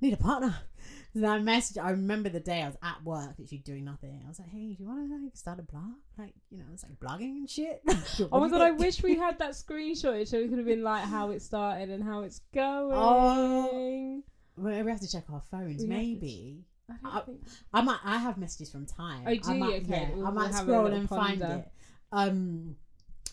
[0.00, 0.54] need a partner.
[1.14, 1.82] Then I messaged.
[1.82, 4.22] I remember the day I was at work, literally doing nothing.
[4.24, 5.94] I was like, hey, do you want to like start a blog?
[6.16, 7.82] Like you know, it's like blogging and shit.
[8.30, 11.02] Oh my god, I wish we had that screenshot so we could have been like
[11.04, 14.22] how it started and how it's going.
[14.58, 15.82] Well, we have to check our phones.
[15.82, 17.40] We Maybe I don't I- think
[17.74, 17.98] I might.
[18.04, 19.24] I have messages from time.
[19.26, 19.60] Oh, do I you?
[19.60, 21.68] might, Okay, Yeah, we'll- I we'll might scroll little and find it.
[22.12, 22.76] Um,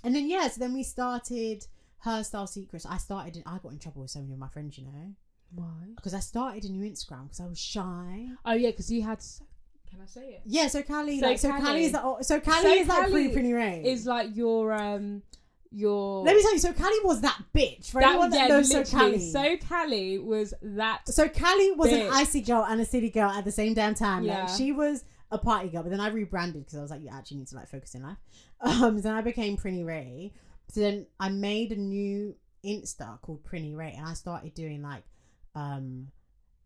[0.03, 1.65] and then yeah, so then we started
[1.99, 2.85] her style secrets.
[2.85, 3.41] I started.
[3.45, 5.13] I got in trouble with so many of my friends, you know,
[5.51, 5.65] why.
[5.95, 8.27] because I started a new Instagram because I was shy.
[8.45, 9.19] Oh yeah, because you had.
[9.89, 10.41] Can I say it?
[10.45, 13.09] Yeah, so Callie, So like, so Callie- Callie is like, so Callie So is like
[13.09, 13.83] free Callie Prinny Rae.
[13.85, 15.21] Is like your um
[15.75, 16.23] your.
[16.23, 17.91] Let me tell you, so Callie was that bitch.
[17.91, 18.83] For anyone that yeah, knows so.
[18.83, 19.19] Callie.
[19.19, 21.07] So Callie was that.
[21.07, 22.05] So Callie was Bitch.
[22.05, 24.23] an icy girl and a city girl at the same damn time.
[24.23, 24.45] Yeah.
[24.45, 27.09] Like she was a party girl, but then I rebranded because I was like, you
[27.11, 28.17] actually need to like focus in life.
[28.61, 30.31] Um, then I became Prinny Rae.
[30.69, 35.03] So then I made a new Insta called Prinny Rae, and I started doing like,
[35.53, 36.07] um,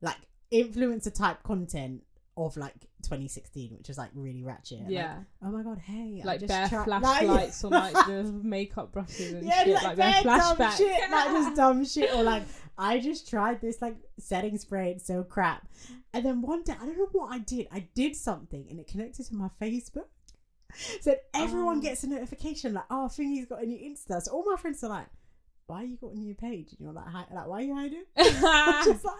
[0.01, 0.15] like
[0.53, 2.03] influencer type content
[2.37, 2.73] of like
[3.03, 4.79] 2016, which was like really ratchet.
[4.81, 8.91] Like, Yeah, oh my god, hey, like just bare tried- flashlights on like the makeup
[8.93, 10.77] brushes and yeah, shit, like, like, bare bare flashbacks.
[10.77, 12.43] shit, like just dumb shit, or like
[12.77, 15.67] I just tried this like setting spray, it's so crap.
[16.13, 17.67] And then one day, I don't know what I did.
[17.71, 20.05] I did something, and it connected to my Facebook.
[21.01, 21.81] So everyone Oh.
[21.81, 24.89] gets a notification like, "Oh, Thingy's got a new Insta." So all my friends are
[24.89, 25.07] like,
[25.67, 28.03] "Why you got a new page?" And you're like, Hi, "Like, why are you hiding?"
[28.85, 29.15] Just like.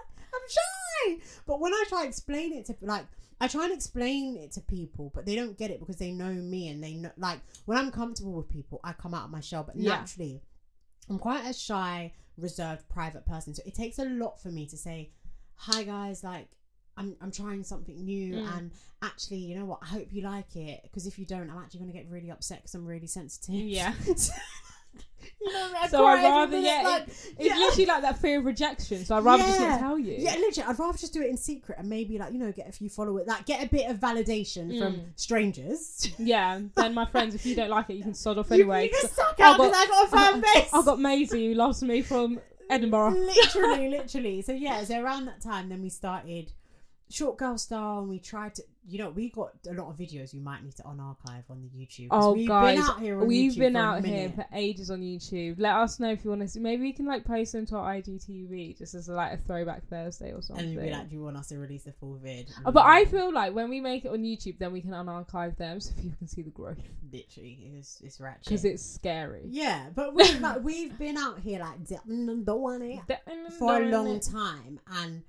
[1.50, 3.06] But when I try to explain it to like,
[3.42, 6.32] I try and explain it to people, but they don't get it because they know
[6.32, 9.40] me and they know like when I'm comfortable with people, I come out of my
[9.42, 9.64] shell.
[9.64, 9.98] But Yeah.
[9.98, 10.44] naturally,
[11.10, 13.56] I'm quite a shy, reserved, private person.
[13.56, 15.12] So it takes a lot for me to say,
[15.56, 16.50] "Hi guys, like."
[16.98, 18.58] I'm, I'm trying something new Mm.
[18.58, 18.72] and
[19.02, 21.80] actually you know what I hope you like it because if you don't I'm actually
[21.80, 23.94] going to get really upset because I'm really sensitive Yeah.
[25.42, 27.56] you know I So I'd rather- minute, yeah, like, It's yeah.
[27.58, 29.06] literally like that fear of rejection.
[29.06, 30.16] So I'd rather just not tell you.
[30.18, 32.68] Yeah, literally, I'd rather just do it in secret and maybe like you know get
[32.68, 35.06] a few followers, like get a bit of validation from Mm.
[35.16, 36.10] strangers.
[36.20, 36.60] Yeah.
[36.76, 38.84] Then my friends, if you don't like it, you can sod off anyway.
[38.86, 40.70] you, can 'cause suck I out got- because I got a fan base.
[40.74, 43.12] I've got Maisie who loves me from Edinburgh.
[43.12, 44.42] literally, literally.
[44.42, 46.52] So yeah, so around that time, then we started
[47.10, 50.34] short girl style, and we tried to, you know, we got a lot of videos
[50.34, 53.28] we might need to unarchive on the youtube Oh, we've guys, been out here on
[53.28, 55.56] we've YouTube been for out here for ages on YouTube.
[55.58, 56.60] Let us know if you want to see.
[56.60, 60.32] Maybe we can like post them to our IGTV just as like a throwback Thursday
[60.32, 60.66] or something.
[60.66, 63.06] and be like, "Do you want us to release a full vid?" Oh, but I
[63.06, 63.12] mm.
[63.12, 66.18] feel like when we make it on YouTube, then we can unarchive them so people
[66.18, 66.78] can see the growth
[67.12, 69.44] literally it's it's ratchet because it's scary.
[69.48, 73.00] yeah, but we like we've been out here like don't want it
[73.58, 75.24] for a long time and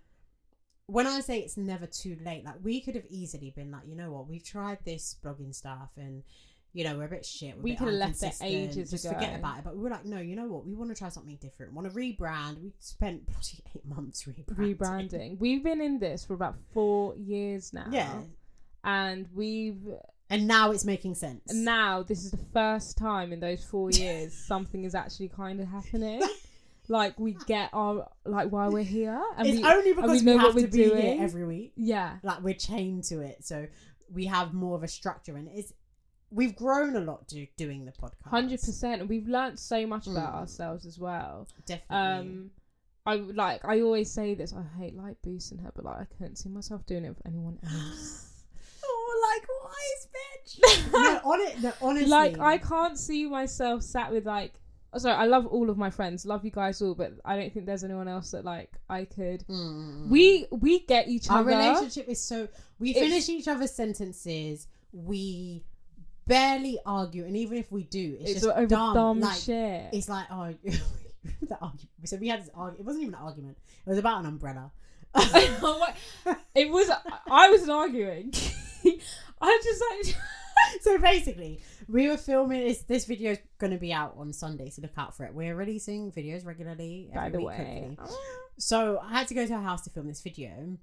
[0.90, 3.94] when I say it's never too late, like we could have easily been like, you
[3.96, 6.22] know what, we've tried this blogging stuff and
[6.72, 7.60] you know, we're a bit shit.
[7.60, 9.14] We could have left it ages just ago.
[9.14, 9.64] forget about it.
[9.64, 10.64] But we were like, no, you know what?
[10.64, 11.72] We want to try something different.
[11.72, 12.62] Want to rebrand?
[12.62, 14.76] We spent bloody eight months rebranding.
[14.76, 15.38] Rebranding.
[15.40, 17.86] We've been in this for about four years now.
[17.90, 18.12] Yeah,
[18.84, 19.80] And we've
[20.32, 21.42] and now it's making sense.
[21.52, 25.66] now this is the first time in those four years something is actually kind of
[25.66, 26.22] happening.
[26.90, 30.22] like we get our like why we're here, and it's we, only because we we,
[30.24, 31.02] know have what to we're be doing.
[31.16, 31.72] here every week.
[31.76, 33.66] yeah, Like we're chained to it, so
[34.12, 35.72] we have more of a structure, and it's
[36.32, 38.26] we've grown a lot do, doing the podcast.
[38.28, 39.00] hundred percent.
[39.00, 40.38] And we've learnt so much about Mm.
[40.40, 41.46] ourselves as well.
[41.64, 41.96] definitely.
[41.96, 42.50] Um,
[43.06, 44.52] I like I always say this.
[44.52, 47.58] I hate like boosting her, but like I couldn't see myself doing it for anyone
[47.64, 48.44] else.
[48.84, 50.92] oh, like wise bitch.
[50.92, 51.62] no, on it.
[51.62, 54.54] No, honestly, like I can't see myself sat with like.
[54.96, 57.64] Sorry, I love all of my friends, love you guys all, but I don't think
[57.66, 59.46] there's anyone else that like I could.
[59.46, 60.08] Mm.
[60.08, 61.52] We we get each our other.
[61.52, 64.66] Our relationship is so we It's- finish each other's sentences.
[64.92, 65.64] We
[66.26, 68.94] barely argue, and even if we do, it's, It's just over dumb.
[68.94, 69.90] dumb like, shit.
[69.92, 71.88] It's like oh, the argument.
[72.06, 72.80] So we had this argument.
[72.80, 73.58] It wasn't even an argument.
[73.86, 74.72] It was about an umbrella.
[76.54, 76.90] It was.
[77.30, 78.32] I wasn't arguing.
[79.40, 80.16] I just like.
[80.80, 82.60] so basically, we were filming.
[82.66, 85.34] This, this video is going to be out on Sunday, so look out for it.
[85.34, 87.10] We're releasing videos regularly.
[87.14, 88.18] By the week, way, hopefully.
[88.20, 88.40] Oh.
[88.58, 90.76] So I had to go to her house to film this video,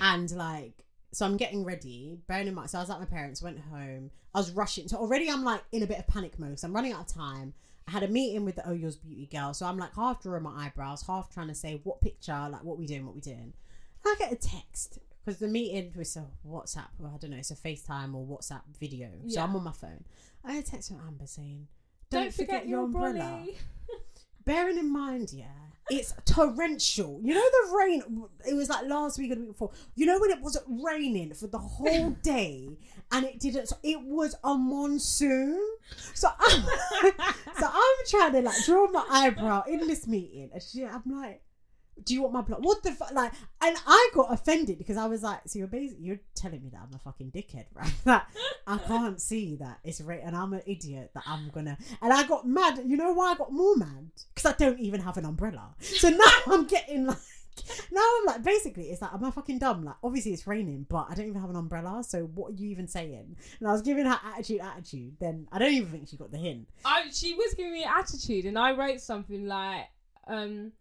[0.00, 2.18] and like, so I'm getting ready.
[2.26, 4.10] Bearing in mind, so I was at my parents, went home.
[4.34, 4.88] I was rushing.
[4.88, 6.58] So already I'm like in a bit of panic mode.
[6.58, 7.54] So I'm running out of time.
[7.86, 10.42] I had a meeting with the Oh Yours Beauty girl, so I'm like half drawing
[10.42, 13.52] my eyebrows, half trying to say what picture, like what we doing, what we doing.
[14.06, 17.50] I get a text because the meeting was a WhatsApp, or I don't know, it's
[17.50, 19.08] a FaceTime or WhatsApp video.
[19.26, 19.44] So Yeah.
[19.44, 20.04] I'm on my phone.
[20.44, 21.68] I a text from Amber saying,
[22.10, 23.44] don't, forget, your umbrella.
[24.44, 25.46] Bearing in mind, yeah,
[25.90, 27.18] it's torrential.
[27.22, 28.28] You know the rain.
[28.46, 29.70] It was like last week or the week before.
[29.94, 32.76] You know when it was raining for the whole day,
[33.10, 33.68] and it didn't.
[33.68, 35.58] So it was a monsoon.
[36.12, 36.62] So I'm,
[37.58, 41.40] so I'm trying to like draw my eyebrow in this meeting, and she, I'm like,
[42.02, 42.64] "Do you want my blood?
[42.64, 46.04] What the fuck?" Like, and I got offended because I was like, "So you're basically
[46.04, 47.92] you're telling me that I'm a fucking dickhead, right?
[48.04, 48.28] That
[48.66, 52.26] I can't see that it's right, and I'm an idiot that I'm gonna." And I
[52.26, 52.80] got mad.
[52.84, 54.10] You know why I got more mad?
[54.34, 55.74] Because I don't even have an umbrella.
[55.80, 57.18] So now I'm getting like.
[57.92, 59.84] Now I'm like, basically, it's like, am I fucking dumb?
[59.84, 62.02] Like, obviously it's raining, but I don't even have an umbrella.
[62.02, 63.36] So what are you even saying?
[63.60, 65.12] And I was giving her attitude, attitude.
[65.20, 66.68] Then I don't even think she got the hint.
[66.84, 69.84] I, she was giving me attitude, and I wrote something like,
[70.26, 70.72] um,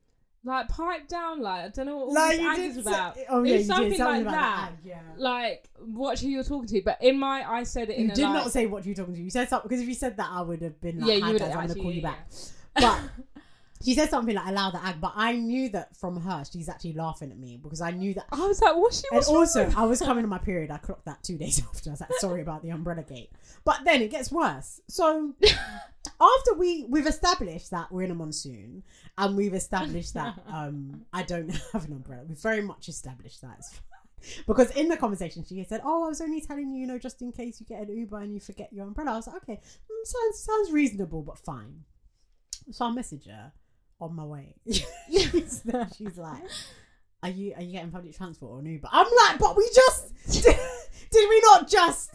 [0.46, 3.18] like pipe down, like I don't know what all this ag is say- about.
[3.30, 4.72] Oh yeah, was you something something like about that.
[4.74, 5.00] ag, yeah.
[5.18, 8.16] Like watch who you're talking to, but in my, I said it in You a
[8.16, 9.22] did like, not say what you were talking to.
[9.22, 11.34] You said something because if you said that, I would have been like, Yeah, you
[11.34, 12.28] would have I'm gonna call you yeah, back."
[12.76, 13.00] But
[13.84, 16.94] she said something like allow the ag, but I knew that from her, she's actually
[16.94, 18.26] laughing at me because I knew that.
[18.32, 19.08] I was like, what's she?
[19.12, 20.72] And also, with I was coming to my period.
[20.72, 21.89] I clocked that two days after.
[21.89, 23.30] I was like, sorry about the umbrella gate.
[23.66, 24.82] But then it gets worse.
[24.88, 25.34] So
[26.24, 28.84] after we we've established that we're in a monsoon
[29.17, 32.24] and we've established that um I don't have an umbrella.
[32.28, 33.63] We've very much established that.
[34.47, 37.21] Because in the conversation she said, "Oh, I was only telling you, you know, just
[37.21, 39.59] in case you get an Uber and you forget your umbrella." I was like, "Okay,
[39.59, 41.84] mm, sounds sounds reasonable, but fine."
[42.71, 43.51] So I message her
[43.99, 44.55] on my way.
[45.11, 46.41] she's, there, she's like,
[47.21, 50.13] "Are you are you getting public transport or an Uber?" I'm like, "But we just
[51.11, 52.11] did we not just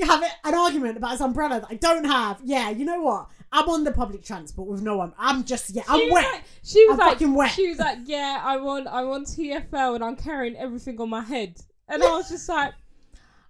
[0.00, 3.28] have it, an argument about this umbrella that I don't have?" Yeah, you know what?
[3.52, 5.12] I'm on the public transport with no one.
[5.18, 6.24] I'm just yeah, I'm wet.
[6.32, 7.50] Like, she was I'm like, fucking wet.
[7.52, 11.22] She was like, yeah, I'm on, I'm on TFL and I'm carrying everything on my
[11.22, 11.56] head,
[11.88, 12.74] and I was just like,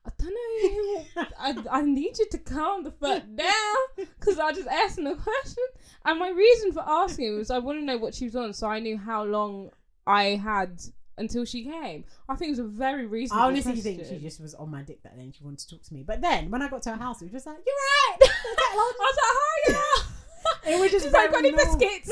[0.06, 4.68] I don't know, I, I need you to calm the fuck down because I just
[4.68, 5.64] asked him a question,
[6.04, 8.68] and my reason for asking was I want to know what she was on, so
[8.68, 9.70] I knew how long
[10.06, 10.80] I had
[11.18, 12.04] until she came.
[12.28, 13.42] I think it was a very reasonable.
[13.42, 13.96] I honestly question.
[13.96, 15.94] think she just was on my dick that day and she wanted to talk to
[15.94, 16.02] me.
[16.02, 18.18] But then when I got to her house, it was just like, "You're right."
[18.72, 20.74] I was like, hi, girl.
[20.74, 21.78] It was just She's like, got very any normal.
[21.78, 22.10] biscuits?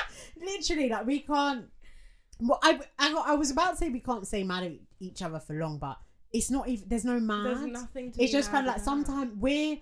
[0.40, 1.66] Literally, like we can't.
[2.40, 5.40] Well, I, I I was about to say we can't stay mad at each other
[5.40, 5.98] for long, but
[6.32, 6.88] it's not even.
[6.88, 7.46] There's no mad.
[7.46, 9.78] There's nothing to It's be just kind of like sometimes we're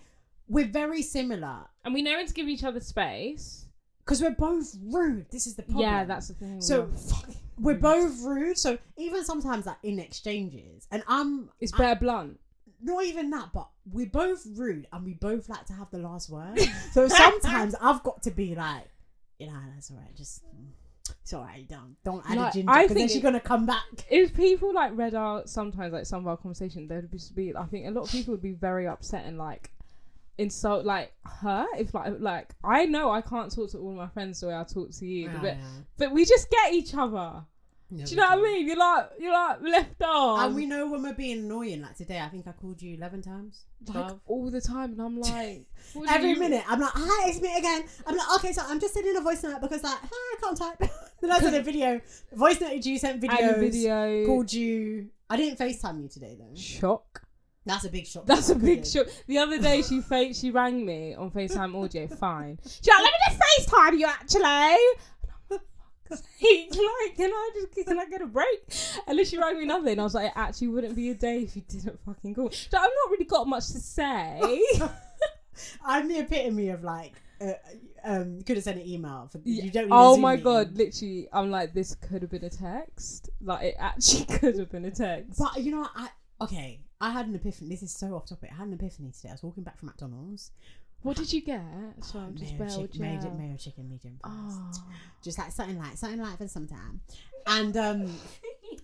[0.49, 3.67] we're very similar and we know when to give each other space.
[4.05, 5.27] because we're both rude.
[5.31, 5.83] This is the problem.
[5.83, 6.61] Yeah, that's the thing.
[6.61, 8.59] So, We're fucking we're both rude.
[8.59, 12.39] So even sometimes like in exchanges, and I'm It's I- bare blunt.
[12.83, 16.29] not even that, but we're both rude and we both like to have the last
[16.31, 16.59] word.
[16.93, 18.89] so sometimes I've got to be like,
[19.39, 20.15] you know, that's all right.
[20.17, 20.43] Just
[21.23, 21.67] it's all right.
[21.69, 23.85] Don't don't add Like, a ginger I think she's gonna come back.
[24.11, 27.65] If people like read our sometimes like some of our conversation, there'd just be I
[27.67, 29.71] think a lot of people would be very upset and like
[30.39, 34.41] insult like her if like like I know I can't talk to all my friends
[34.41, 35.65] the way I talk to you, Yeah, but yeah.
[35.99, 37.43] but we just get each other.
[37.89, 38.67] Yeah, Do you know what I mean?
[38.67, 40.41] You're like you're like left arm.
[40.41, 41.83] And we know when we're being annoying.
[41.83, 43.65] Like today, I think I called you eleven times.
[43.95, 45.67] like all the time, and I'm like
[46.09, 47.85] Every you- minute, I'm like, hi, it's me again.
[48.05, 50.57] I'm like, okay, so I'm just sending a voice note because like, hi, I can't
[50.59, 50.79] type.
[51.21, 52.01] then I sent a video,
[52.35, 54.27] voice noted you, sent videos, video.
[54.27, 55.09] called you.
[55.31, 56.57] I didn't FaceTime you today though.
[56.57, 57.23] Shock.
[57.67, 58.27] That's a big shock.
[58.27, 59.09] That's a big shock.
[59.27, 62.59] The other day she fa- she rang me on FaceTime audio, fine.
[62.65, 64.45] She's like, let me just FaceTime you actually.
[64.45, 64.79] I'm
[65.51, 65.61] like,
[66.09, 68.61] "Fuck's sake, like, can I just can I get a break?
[69.09, 69.93] And then she rang me nothing.
[69.93, 72.51] And I was like, it actually wouldn't be a day if you didn't fucking call.
[72.51, 74.63] She's like, I've not really got much to say.
[75.85, 77.53] I'm the epitome of like, uh,
[78.05, 79.89] um, could have sent an email for you don't.
[79.91, 80.45] Oh my meeting.
[80.45, 83.31] god, literally, I'm like, this could have been a text.
[83.43, 85.39] Like, it actually could have been a text.
[85.39, 86.09] But you know, what, I
[86.43, 86.81] okay.
[87.01, 87.69] I had an epiphany.
[87.71, 88.51] This is so off topic.
[88.53, 89.29] I had an epiphany today.
[89.31, 90.51] I was walking back from McDonald's.
[91.03, 91.61] what did you get?
[92.01, 94.19] So I'm just mayo, mayo chick- mayo, mayo chicken medium.
[94.25, 94.73] Oh.
[95.23, 97.01] Just like something like something like for some time.
[97.47, 98.13] And um,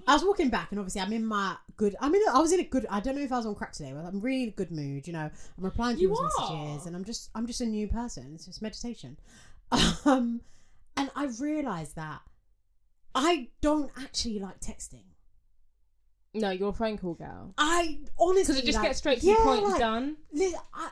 [0.07, 1.97] I was walking back, and obviously I'm in my good.
[2.01, 2.87] I mean, I was in a good.
[2.91, 4.71] I don't know if I was on crack today, but I'm really in a good
[4.71, 5.07] mood.
[5.07, 8.33] You know, I'm replying to people's messages, and I'm just, I'm just a new person.
[8.35, 9.17] It's just meditation.
[10.05, 10.43] Um,
[10.99, 12.21] and I realized that
[13.15, 15.05] I don't actually like texting.
[16.35, 17.53] No, you're a phone call girl.
[17.59, 19.63] I honestly Because it just like- gets straight to yeah, the point.
[19.65, 20.17] like, done.
[20.33, 20.91] Li- I,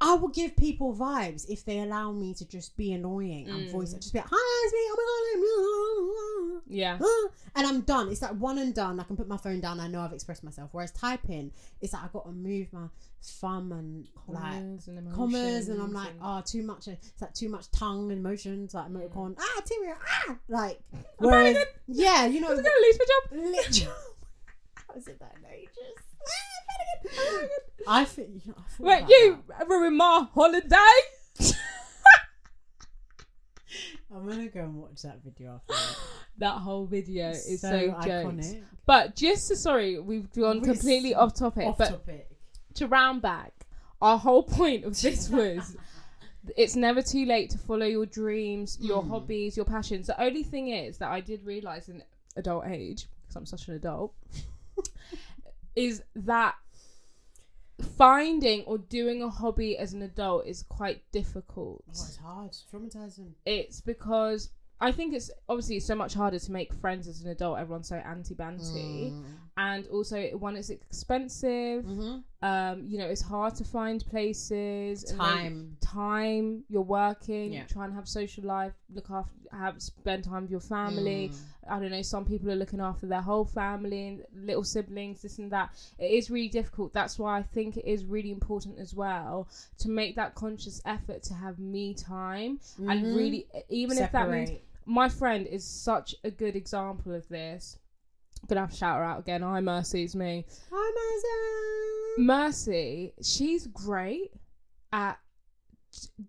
[0.00, 3.72] I will give people vibes if they allow me to just be annoying and Mm.
[3.72, 4.00] voice it.
[4.00, 4.78] Just be like, hi, it's me.
[4.90, 6.62] Oh my god.
[6.68, 6.98] Yeah.
[7.02, 8.08] ah," And I'm done.
[8.08, 9.00] It's like one and done.
[9.00, 9.80] I can put my phone down.
[9.80, 10.70] I know I've expressed myself.
[10.72, 11.50] Whereas typing,
[11.80, 12.86] it's like I've got to move my
[13.22, 16.86] thumb and like Commas and commas, and I'm like, and- oh, too much.
[16.88, 19.34] It's like too much tongue and motions, like emoticon.
[19.38, 19.96] Ah, Tyria,
[20.28, 20.80] ah, like.
[20.92, 21.56] I'm Whereas,
[21.88, 23.52] yeah, you know, I'm gonna lose my job.
[23.54, 23.94] literally.
[24.96, 25.70] Is it that ages?
[27.86, 28.44] I think.
[28.46, 30.76] You know, I thought Wait, about you ruined my holiday.
[34.14, 35.74] I'm gonna go and watch that video after.
[35.74, 35.96] that.
[36.38, 38.06] that whole video is so, jokes.
[38.06, 38.62] iconic.
[38.86, 41.66] But just to, sorry, we've gone We're completely s- off topic.
[41.66, 42.28] Off but topic.
[42.74, 43.52] to round back,
[44.00, 45.76] our whole point of this was
[46.56, 49.08] it's never too late to follow your dreams, your Mm.
[49.10, 50.06] hobbies, your passions.
[50.06, 52.02] The only thing is that I did realize in
[52.36, 54.14] adult age, because I'm such an adult,
[55.76, 56.54] is that
[57.96, 61.84] finding or doing a hobby as an adult is quite difficult.
[61.86, 62.48] Oh, it's hard.
[62.48, 63.32] It's traumatizing.
[63.46, 64.50] It's because
[64.80, 67.58] I think it's obviously so much harder to make friends as an adult.
[67.58, 69.24] Everyone's so anti banty, Mm.
[69.58, 71.84] And also one, it's expensive.
[71.84, 72.22] Mhm.
[72.40, 75.10] Um, you know, it's hard to find places.
[75.10, 75.76] and Time.
[75.80, 76.64] time.
[76.68, 77.52] You're working.
[77.52, 77.64] Yeah.
[77.64, 78.72] Try and have social life.
[78.94, 79.32] Look after.
[79.50, 81.30] Have spend time with your family.
[81.32, 81.38] Mm.
[81.70, 82.02] I don't know.
[82.02, 85.22] Some people are looking after their whole family and little siblings.
[85.22, 85.70] This and that.
[85.98, 86.92] It is really difficult.
[86.92, 89.48] That's why I think it is really important as well
[89.78, 93.16] to make that conscious effort to have me time and Mhm.
[93.16, 94.50] really, even if that means
[94.86, 97.78] my friend is such a good example of this.
[98.48, 99.42] Gonna have to shout her out again.
[99.42, 100.46] Hi, Mercy, it's me.
[100.72, 102.22] Hi, Mercy.
[102.24, 104.32] Mercy, she's great
[104.92, 105.18] at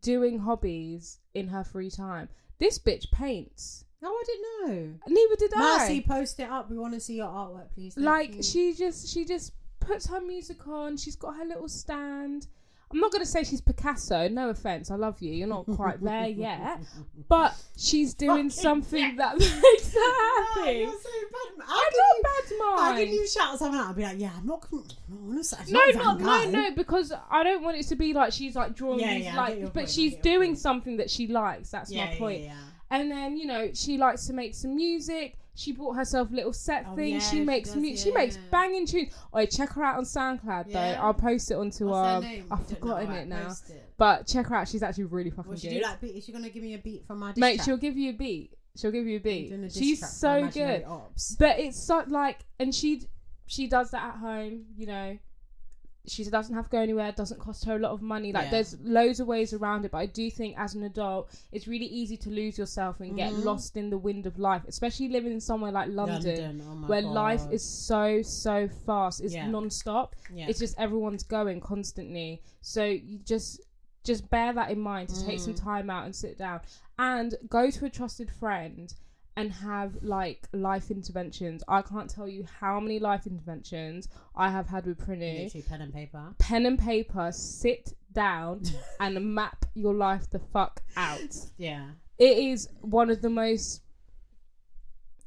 [0.02, 2.28] doing hobbies in her free time.
[2.60, 3.86] This bitch paints.
[4.02, 4.44] No, I didn't
[4.76, 4.94] know.
[5.08, 5.78] Neither did Mercy, I.
[5.78, 6.70] Mercy, post it up.
[6.70, 7.96] We want to see your artwork, please.
[7.96, 8.44] Thank Like you.
[8.44, 10.98] she just she just puts her music on.
[10.98, 12.48] She's got her little stand.
[12.92, 14.28] I'm not gonna say she's Picasso.
[14.30, 15.32] No offense, I love you.
[15.34, 16.80] You're not quite there yet,
[17.28, 19.18] but she's doing Fucking something yes.
[19.18, 20.78] that makes her Oh, happy.
[20.80, 21.62] you're so bad.
[21.62, 24.20] I'm How not can bad you, how can you shout something out and be like,
[24.20, 24.66] yeah, I'm not.
[24.72, 24.78] I
[25.10, 25.58] don't want to say.
[25.70, 28.76] No, not not, no, no, because I don't want it to be like she's like
[28.76, 31.70] drawing Yeah, these yeah, like, but point, she's doing something that she likes.
[31.70, 32.50] That's Yeah, my point.
[32.92, 35.36] And then you know she likes to make some music.
[35.60, 37.24] She bought herself little set Oh, things.
[37.24, 38.42] yeah, she she makes does, mu- she makes yeah.
[38.50, 39.14] banging tunes.
[39.34, 40.80] Oh, check her out on SoundCloud though.
[40.80, 42.46] I'll post it onto What's name?
[42.50, 43.50] I've forgotten it now.
[43.70, 43.90] it.
[43.98, 44.70] But check her out.
[44.70, 45.76] She's actually really fucking What she good.
[45.76, 46.16] do like beat?
[46.16, 47.66] Is she gonna give me a beat from my diss Mate, track?
[47.66, 48.54] she'll give you a beat.
[48.78, 49.50] She'll give you a beat.
[49.50, 50.86] doing a diss She's track for so Imaginary good.
[50.88, 51.36] Ops.
[51.38, 53.04] But it's so like, and she
[53.48, 54.66] she does that at home.
[54.78, 55.18] You know,
[56.10, 57.08] she doesn't have to go anywhere.
[57.10, 58.32] It doesn't cost her a lot of money.
[58.34, 58.52] Like, Yeah.
[58.52, 59.92] there's loads of ways around it.
[59.92, 63.32] But I do think as an adult, it's really easy to lose yourself and get
[63.34, 63.44] Mhm.
[63.46, 66.62] lost in the wind of life, especially living in somewhere like London.
[66.70, 69.48] oh my Where life is so so fast, it's Yeah.
[69.50, 70.16] non-stop.
[70.34, 70.48] Yeah.
[70.50, 72.42] It's just everyone's going constantly.
[72.62, 73.62] So you just
[74.06, 75.62] just bear that in mind to take some Mm.
[75.62, 76.62] time out and sit down
[76.98, 78.94] and go to a trusted friend
[79.38, 81.64] and have like life interventions.
[81.68, 85.44] I can't tell you how many life interventions I have had with Prinny.
[85.46, 86.34] literally pen and paper.
[86.40, 88.64] Pen and paper, sit down
[89.00, 91.36] and map your life the fuck out.
[91.58, 91.90] Yeah.
[92.18, 93.82] It is one of the most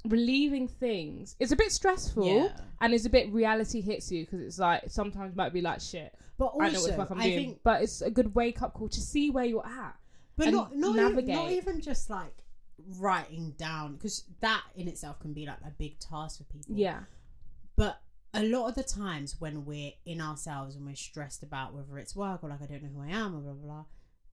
[0.05, 1.36] relieving things.
[1.38, 2.48] It's a bit stressful Yeah.
[2.80, 6.12] and it's a bit reality hits you because it's like sometimes might be like shit.
[6.38, 8.34] But I know what the also, fuck I'm I doing, think, but it's a good
[8.34, 9.94] wake up call to see where you're at.
[10.36, 12.41] but not not even, not even just like
[12.98, 16.74] writing down because that in itself can be like a big task for people.
[16.76, 17.00] Yeah,
[17.76, 18.00] But
[18.34, 22.16] a lot of the times when we're in ourselves and we're stressed about whether it's
[22.16, 23.84] work or like I don't know who I am or blah blah blah,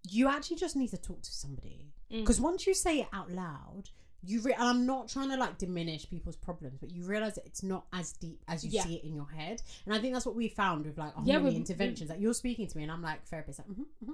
[0.09, 2.21] you actually just need to talk to somebody Mm.
[2.21, 3.89] because once you say it out loud.
[4.21, 7.45] You re- and I'm not trying to like diminish people's problems, but you realize that
[7.45, 8.83] it's not as deep as you Yeah.
[8.83, 9.61] see it in your head.
[9.85, 12.09] And I think that's what we found with like Yeah, many interventions.
[12.09, 14.11] Like you're speaking to me, and I'm like therapist, like, mm-hmm,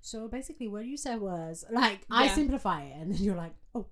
[0.00, 3.86] so basically, what you said was like I simplify it, and then you're like, oh,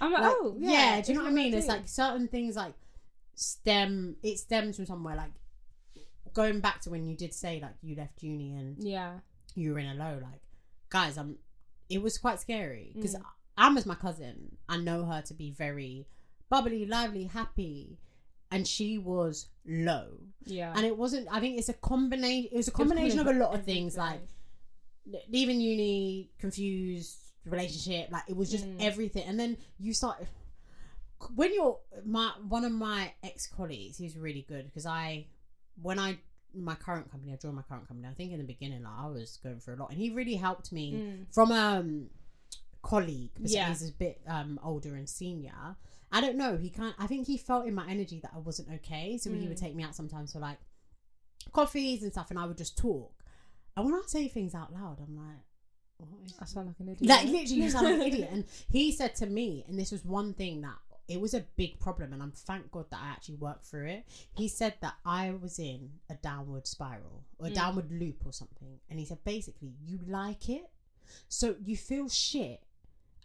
[0.00, 1.00] I'm like, like, oh yeah, yeah.
[1.00, 1.54] do you know what I mean?
[1.54, 2.74] It's like certain things like
[3.34, 4.16] stem.
[4.22, 5.16] It stems from somewhere.
[5.16, 5.32] Like
[6.34, 9.20] going back to when you did say like you left uni and yeah,
[9.54, 10.18] you were in a low.
[10.22, 10.40] Like
[10.90, 11.36] guys, I'm.
[11.88, 13.22] It was quite scary because Mm.
[13.58, 14.56] Amma's my cousin.
[14.68, 16.06] I know her to be very
[16.48, 17.98] bubbly, lively, happy,
[18.50, 20.08] and she was low.
[20.46, 20.72] yeah.
[20.76, 21.28] And it wasn't.
[21.30, 22.50] I think it's a combination.
[22.52, 24.20] It was a combination of a lot of things like
[25.28, 28.76] leaving uni, confused relationship, like it was just Mm.
[28.82, 29.24] everything.
[29.26, 30.26] And then you start.
[31.34, 35.26] when you're my one of my ex colleagues, he's really good because I
[35.82, 36.18] when I
[36.54, 38.08] my current company, I joined my current company.
[38.08, 40.34] I think in the beginning, like I was going through a lot, and he really
[40.36, 41.34] helped me Mm.
[41.34, 42.10] from um
[42.88, 43.68] colleague because Yeah.
[43.68, 45.76] he's a bit um older and senior.
[46.10, 46.56] I don't know.
[46.56, 46.94] He can't.
[46.98, 49.60] I think he felt in my energy that I wasn't okay, so he would Mm.
[49.60, 50.58] take me out sometimes for like
[51.52, 53.12] coffees and stuff, and I would just talk.
[53.76, 55.44] And when I say things out loud, I'm like,
[55.98, 57.08] what is I sound like an idiot.
[57.08, 58.28] like literally you sound like an idiot.
[58.32, 60.76] And he said to me, and this was one thing that
[61.08, 64.04] it was a big problem, and I'm thank God that I actually worked through it.
[64.34, 67.54] He said that I was in a downward spiral or a Mm.
[67.54, 70.70] downward loop or something, and he said basically you like it,
[71.28, 72.62] so you feel shit.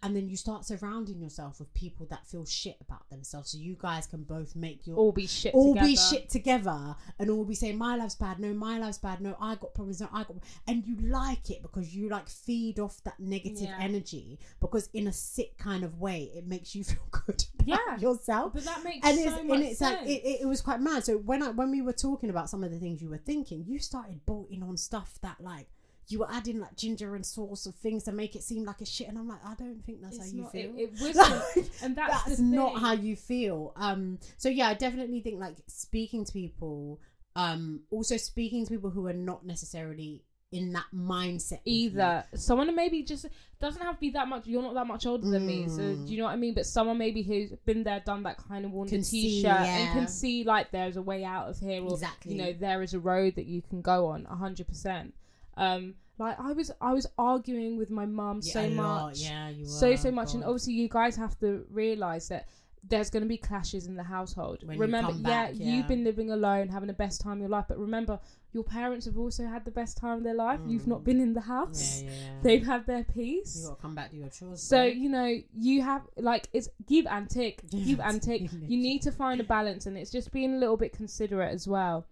[0.04, 3.76] And then you start surrounding yourself with people that feel shit about themselves, so you
[3.80, 5.54] guys can both make your all be shit.
[5.54, 5.88] all together.
[5.88, 9.36] be shit together and all be saying my life's bad no my life's bad no
[9.40, 10.36] i got problems no i got
[10.68, 13.78] and you like it because you like feed off that negative Yeah.
[13.80, 17.98] energy because in a sick kind of way it makes you feel good about Yeah.
[18.00, 20.02] yourself But that makes and so it's, much and it's sense.
[20.02, 22.50] like it, it, it was quite mad so when i when we were talking about
[22.50, 25.68] some of the things you were thinking you started bolting on stuff that like
[26.10, 28.86] you were adding like ginger and sauce of things to make it seem like a
[28.86, 30.72] shit and i'm like i don't think that's It's how you feel.
[30.78, 33.74] It, it Like, and that's, that's the not how you feel.
[33.76, 37.00] Um so yeah i definitely think like speaking to people
[37.36, 42.24] um also speaking to people who are not necessarily in that mindset either.
[42.36, 43.26] Someone maybe just
[43.60, 46.06] doesn't have to be that much you're not that much older than me so Mm.
[46.06, 46.54] do you know what i mean?
[46.54, 49.52] But someone maybe who's been there done that kind of worn the Can see, t-shirt
[49.52, 49.94] and yeah.
[49.94, 52.36] can see like there's a way out of here or Exactly.
[52.36, 55.12] you know there is a road that you can go on 100%
[55.58, 59.18] um like i was i was arguing with my mum Yeah, so much lot.
[59.18, 60.34] yeah you so were, so so much.
[60.34, 62.48] And obviously you guys have to realize that
[62.86, 64.58] there's going to be clashes in the household.
[64.66, 67.40] When you remember come yeah, back, you've been living alone having the best time of
[67.40, 67.64] your life.
[67.70, 68.20] But remember
[68.52, 70.60] your parents have also had the best time of their life.
[70.68, 71.04] You've not Mm.
[71.06, 72.02] been in the house.
[72.04, 72.40] Yeah yeah, yeah.
[72.44, 73.56] they've had their peace.
[73.62, 76.68] You got to come back to your chores so you know you have like it's
[76.86, 77.68] give and take.
[77.70, 78.52] Give and take.
[78.52, 81.66] You need to find a balance and it's just being a little bit considerate as
[81.70, 82.06] well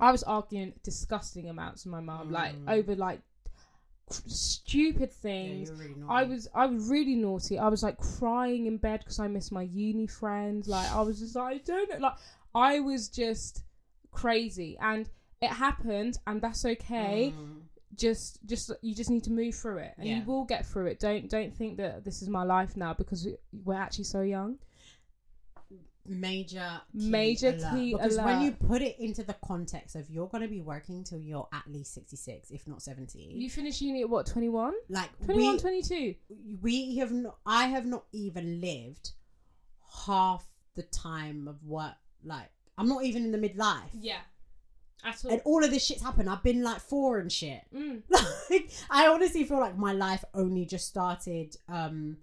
[0.00, 2.70] i was arguing disgusting amounts with my mum like Mm.
[2.70, 3.20] over like
[4.08, 7.58] stupid things were really I was I was really naughty.
[7.58, 10.68] I was like crying in bed because I missed my uni friends.
[10.68, 11.98] Like I was just like I don't know.
[11.98, 12.14] Like
[12.54, 13.64] I was just
[14.12, 15.08] crazy, and
[15.42, 17.34] it happened, and that's okay.
[17.36, 17.62] Mm.
[17.96, 20.18] Just just you just need to move through it, and Yeah.
[20.18, 21.00] you will get through it.
[21.00, 23.26] Don't don't think that this is my life now because
[23.64, 24.58] we're actually so young.
[26.08, 27.72] Major key Major alert.
[27.74, 31.04] key because when you put it into the context of you're going to be working
[31.04, 34.72] till you're at least 66 if not 70 You finish uni at what 21?
[34.88, 36.14] like 21, we, 22.
[36.62, 39.12] we have not i have not even lived
[40.06, 40.44] half
[40.74, 41.94] the time of work
[42.24, 44.18] like i'm not even in the midlife Yeah,
[45.04, 45.30] all.
[45.30, 48.02] and all of this shit's happened i've been like four and shit Mm.
[48.50, 52.18] like i honestly feel like my life only just started um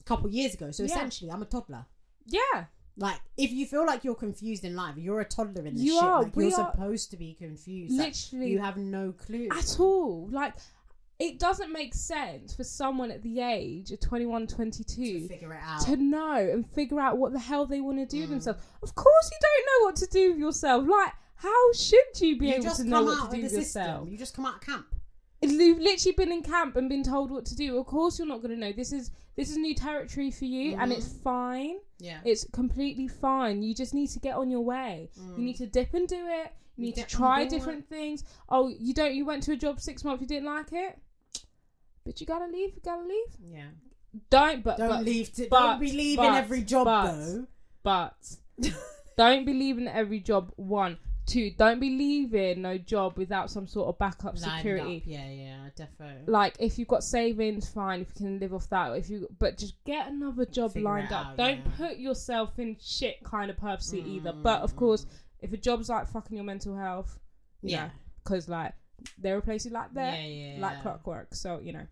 [0.00, 0.90] a couple years ago so Yeah.
[0.90, 1.86] essentially i'm a toddler
[2.26, 2.66] Yeah,
[2.98, 5.94] like if you feel like you're confused in life you're a toddler in this You
[5.94, 6.22] shit are.
[6.24, 8.50] like We you're are- supposed to be confused Like, literally.
[8.50, 10.28] you have no clue at all.
[10.30, 10.54] Like,
[11.20, 15.60] it doesn't make sense for someone at the age of 21, 22 to figure it
[15.64, 18.32] out to know and figure out what the hell they want to do with Mm.
[18.34, 18.60] themselves.
[18.82, 20.86] Of course, you don't know what to do with yourself.
[20.88, 24.08] Like, how should you be you able to know what to do with system yourself?
[24.10, 24.86] you just come out of camp
[25.40, 27.78] You've literally been in camp and been told what to do.
[27.78, 28.72] Of course, you're not going to know.
[28.72, 31.22] This is this is new territory for you, and it's Mm-hmm.
[31.22, 31.76] fine.
[31.98, 33.62] Yeah It's completely fine.
[33.62, 35.10] You just need to get on your way.
[35.36, 36.52] You need to dip and do it.
[36.76, 36.96] You need Mm.
[36.96, 37.50] Get to try board.
[37.50, 38.22] different things.
[38.48, 39.14] Oh, you don't.
[39.14, 40.20] You went to a job six months.
[40.22, 40.98] You didn't like it,
[42.04, 42.74] but you gotta leave.
[42.76, 43.36] You gotta leave.
[43.50, 43.70] yeah
[44.30, 44.62] Don't.
[44.62, 47.46] But don't but, leave to, but- don't be leaving but- every job but- though
[47.82, 48.36] But
[49.16, 50.52] don't be leaving every job.
[50.56, 50.98] One,
[51.28, 51.50] two.
[51.56, 54.96] Don't be leaving no job without some sort of backup Lined security.
[54.98, 55.02] up.
[55.06, 56.24] yeah yeah definitely.
[56.26, 58.00] Like if you've got savings, fine.
[58.00, 61.12] If you can live off that, if you but just get another job Figure lined
[61.12, 61.26] up.
[61.28, 61.72] out, Don't yeah.
[61.76, 64.32] put yourself in shit kind of purposely either.
[64.32, 65.06] But of course,
[65.40, 67.18] if a job's like fucking your mental health,
[67.62, 67.90] yeah yeah,
[68.24, 68.72] because like
[69.16, 71.34] there are places like that, yeah yeah like clockwork.
[71.34, 71.86] So you know,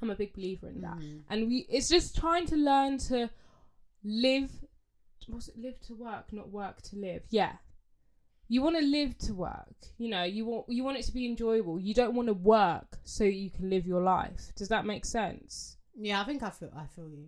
[0.00, 0.98] I'm a big believer in that.
[0.98, 1.20] Mhm.
[1.28, 3.28] And we, it's just trying to learn to
[4.04, 4.50] live.
[5.28, 5.58] Was it?
[5.58, 7.22] Live to work, not work to live.
[7.28, 7.52] Yeah.
[8.48, 9.76] You want to live to work.
[9.98, 11.78] You know, you want you want it to be enjoyable.
[11.78, 14.52] You don't want to work so you can live your life.
[14.56, 15.76] Does that make sense?
[16.00, 17.26] yeah i think i feel i feel you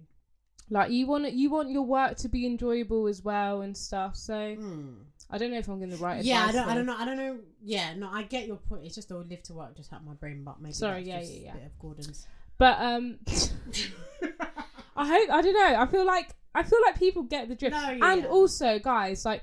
[0.70, 4.14] Like you want you want your work to be enjoyable as well and stuff.
[4.14, 4.92] So Hmm.
[5.32, 6.24] I don't know if I'm to write.
[6.24, 6.96] yeah, I don't, I don't know.
[6.96, 7.38] I don't know.
[7.62, 8.84] Yeah, no, I get your point.
[8.84, 11.32] It's just all live to work just help my brain, but maybe Sorry, yeah, just
[11.32, 11.50] yeah, yeah.
[11.50, 12.26] a bit of Gordon's.
[12.58, 13.18] But um,
[14.96, 15.80] I hope I don't know.
[15.80, 17.74] I feel like I feel like people get the drift.
[17.74, 18.12] No, yeah.
[18.12, 19.42] And also, guys, like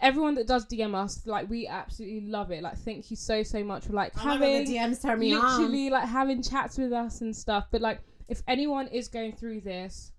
[0.00, 2.62] everyone that does DM us, like we absolutely love it.
[2.62, 5.18] Like, thank you so so much for like Oh my God, having the DMs turn
[5.18, 5.40] me on.
[5.60, 7.66] literally like having chats with us and stuff.
[7.70, 10.10] But like, if anyone is going through this,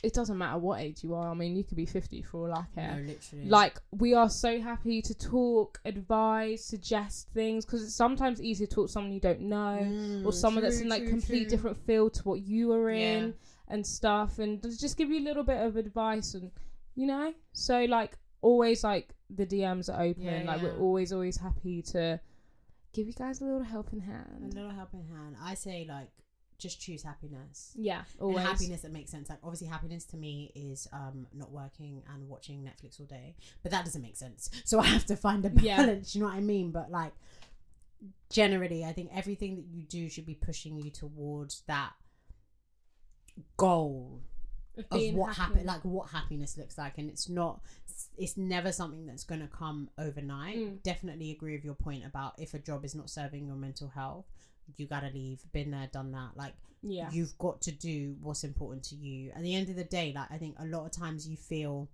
[0.00, 1.28] it doesn't matter what age you are.
[1.28, 2.94] I mean, you could be 50 for all I care.
[3.00, 3.46] No, literally.
[3.48, 8.74] Like, we are so happy to talk, advise, suggest things because it's sometimes easier to
[8.76, 11.50] talk to someone you don't know Mm, or someone that's in like true, complete true.
[11.50, 13.32] different field to what you are in Yeah.
[13.74, 16.52] and stuff and just give you a little bit of advice and
[16.94, 20.64] you know so like always like the dms are open Yeah, like yeah.
[20.68, 22.20] we're always always happy to
[22.92, 24.50] give you guys a little helping hand.
[24.52, 25.36] A little helping hand.
[25.42, 26.08] I say like
[26.58, 27.72] just choose happiness.
[27.76, 29.28] yeah And always happiness that makes sense.
[29.28, 33.36] Like obviously happiness to me is um not working and watching Netflix all day.
[33.62, 34.50] But that doesn't make sense.
[34.64, 35.76] So I have to find a Yeah.
[35.76, 36.70] balance, you know what I mean?
[36.72, 37.12] But like
[38.30, 41.92] generally I think everything that you do should be pushing you towards that
[43.56, 44.20] goal
[44.78, 45.54] of being what happy.
[45.54, 47.60] happen like what happiness looks like and it's not
[48.16, 50.82] it's never something that's going to come overnight Mm.
[50.82, 54.26] definitely agree with your point about if a job is not serving your mental health
[54.76, 58.82] you gotta leave been there done that like yeah you've got to do what's important
[58.84, 61.26] to you at the end of the day like i think a lot of times
[61.26, 61.88] you feel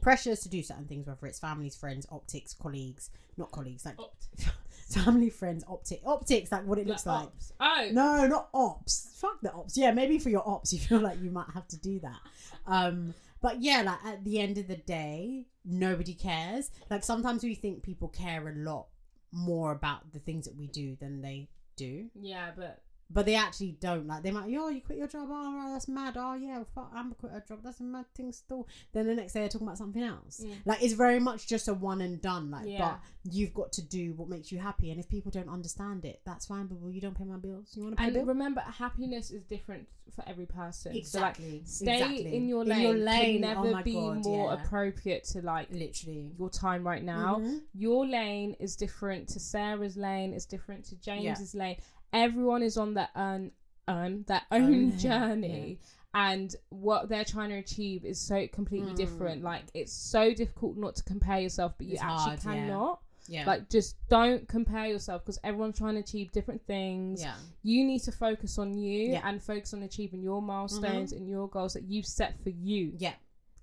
[0.00, 3.96] pressures to do certain things whether it's families friends optics colleagues not colleagues like
[4.90, 7.52] family friends optic optics like what it looks like Ops.
[7.60, 9.10] oh no, not ops.
[9.20, 9.76] Fuck the ops.
[9.76, 12.18] Yeah, maybe for your ops, you feel like you might have to do that.
[12.66, 16.70] Um, but yeah, like at the end of the day, nobody cares.
[16.90, 18.86] Like sometimes we think people care a lot
[19.32, 22.82] more about the things that we do than they do, yeah but
[23.12, 24.06] but they actually don't.
[24.06, 25.28] Like they might, yo, you quit your job.
[25.30, 26.16] Oh, right, that's mad.
[26.16, 27.58] Oh yeah, fuck, I'm going to quit a job.
[27.64, 28.68] That's a mad thing still.
[28.92, 30.42] Then the next day they're talking about something else.
[30.44, 30.54] Mm.
[30.64, 32.50] Like it's very much just a one and done.
[32.50, 32.78] Like, Yeah.
[32.78, 33.00] but
[33.32, 34.90] you've got to do what makes you happy.
[34.90, 36.66] And if people don't understand it, that's fine.
[36.66, 37.72] But well, you don't pay my bills.
[37.74, 38.28] You want to pay and bills?
[38.28, 41.62] remember happiness is different for every person Exactly.
[41.64, 42.34] so like stay exactly.
[42.36, 43.40] in your In lane, your could lane.
[43.42, 44.60] never oh be God, more yeah.
[44.60, 46.32] appropriate to like Literally.
[46.36, 47.60] your time right now Mhm.
[47.74, 51.76] your lane is different to Sarah's lane, it's different to James's lane.
[52.12, 53.52] Everyone is on their own,
[53.88, 55.78] own their own Own, journey,
[56.14, 58.96] and what they're trying to achieve is so completely Mm.
[58.96, 59.42] different.
[59.42, 63.00] Like it's so difficult not to compare yourself, but you It's actually hard, cannot.
[63.28, 63.46] Yeah.
[63.46, 67.22] Like just don't compare yourself because everyone's trying to achieve different things.
[67.22, 67.34] yeah.
[67.62, 69.20] You need to focus on you Yeah.
[69.28, 72.94] and focus on achieving your milestones and your goals that you've set for you.
[72.98, 73.12] Yeah.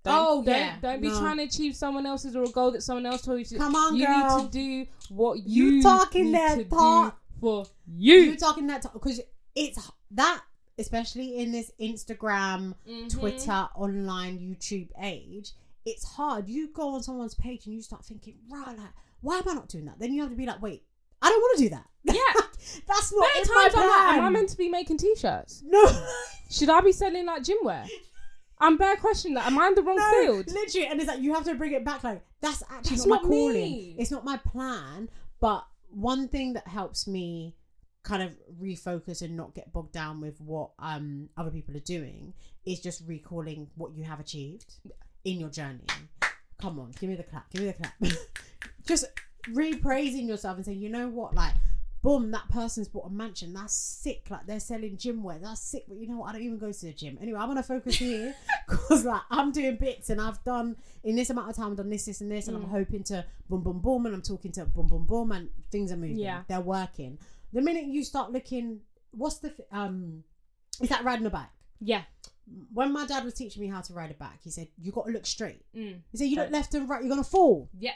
[0.03, 0.79] Don't, Oh, don't, yeah.
[0.79, 1.19] Don't be No.
[1.19, 3.57] trying to achieve someone else's or a goal that someone else told you to.
[3.57, 4.37] Come on, you girl.
[4.43, 7.19] need to do what You you, talking that talk.
[7.39, 7.65] For
[7.95, 8.35] You you.
[8.37, 9.21] talking that because
[9.55, 10.41] it's that,
[10.79, 13.09] especially in this Instagram, Mhm.
[13.11, 15.51] Twitter, online, YouTube age.
[15.85, 16.47] It's hard.
[16.49, 18.89] You go on someone's page and you start thinking, right, like,
[19.21, 19.99] why am I not doing that?
[19.99, 20.83] Then you have to be like, wait,
[21.21, 21.85] I don't want to do that.
[22.15, 22.41] Yeah.
[22.87, 25.63] That's not my times I'm like, am I meant to be making t-shirts?
[25.65, 25.85] no.
[26.49, 27.85] Should I be selling like gym wear?
[28.59, 29.45] I'm bare questioning that.
[29.47, 30.47] Am I in the wrong No, field?
[30.51, 32.03] literally, and it's like you have to bring it back.
[32.03, 33.53] Like that's actually That's not, not my calling.
[33.53, 33.95] me.
[33.99, 35.09] It's not my plan.
[35.39, 37.55] But one thing that helps me
[38.03, 38.31] kind of
[38.61, 42.33] refocus and not get bogged down with what um other people are doing
[42.65, 44.75] is just recalling what you have achieved
[45.25, 45.83] in your journey.
[46.59, 47.49] Come on, give me the clap.
[47.51, 47.93] Give me the clap.
[48.85, 49.05] just
[49.49, 51.53] repraising yourself and saying, you know what, like.
[52.01, 53.53] Boom, that person's bought a mansion.
[53.53, 54.27] That's sick.
[54.29, 55.39] Like they're selling gym wear.
[55.39, 55.85] That's sick.
[55.87, 56.29] But you know what?
[56.29, 57.17] I don't even go to the gym.
[57.21, 58.35] Anyway, I'm gonna focus here
[58.69, 61.89] because like I'm doing bits and I've done in this amount of time I've done
[61.89, 64.65] this, this, and this, and I'm hoping to boom, boom, boom, and I'm talking to
[64.65, 66.19] boom, boom, boom, and things are moving.
[66.19, 66.43] Yeah.
[66.47, 67.17] they're working.
[67.53, 68.81] The minute you start looking,
[69.11, 70.23] what's the um,
[70.81, 71.49] is that riding a bike?
[71.79, 72.03] Yeah.
[72.73, 75.05] When my dad was teaching me how to ride a bike, he said you got
[75.07, 75.65] to look straight.
[75.75, 75.99] Mm.
[76.11, 77.69] He said you look left and right, you're gonna fall.
[77.77, 77.91] Yeah.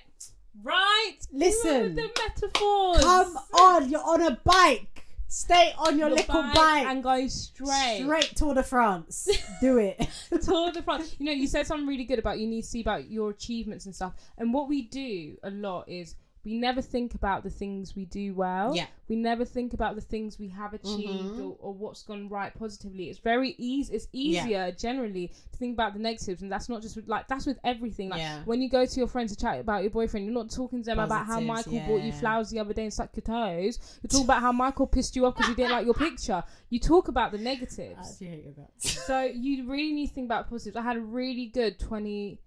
[0.63, 1.17] Right.
[1.31, 1.95] Listen.
[1.95, 3.03] the metaphors.
[3.03, 5.05] Come on, you're on a bike.
[5.27, 6.85] Stay on your, Your little bike.
[6.85, 8.01] and go straight.
[8.03, 9.29] Straight Tour de France.
[9.61, 10.05] Do it.
[10.43, 11.15] Tour de France.
[11.19, 13.85] You know, you said something really good about you need to see about your achievements
[13.85, 14.13] and stuff.
[14.37, 18.33] And what we do a lot is we never think about the things we do
[18.33, 18.75] well.
[18.75, 18.87] Yeah.
[19.07, 21.39] We never think about the things we have achieved Mhm.
[21.39, 23.09] or, or what's gone right positively.
[23.09, 23.93] It's very easy.
[23.93, 27.45] It's easier generally to think about the negatives, and that's not just with, like that's
[27.45, 28.09] with everything.
[28.09, 28.43] Like Yeah.
[28.45, 30.85] when you go to your friends to chat about your boyfriend, you're not talking to
[30.85, 33.79] them about how Positives, Michael bought you flowers the other day and sucked your toes.
[34.01, 36.43] You talk about how Michael pissed you off because you didn't like your picture.
[36.69, 37.97] You talk about the I negatives.
[37.99, 39.05] actually hate your guts.
[39.05, 40.75] So you really need to think about positives.
[40.77, 42.37] I had a really good 2019,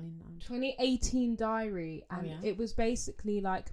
[0.00, 0.40] 29.
[0.40, 2.36] 2018 diary, Oh, and yeah?
[2.42, 3.66] it was basically like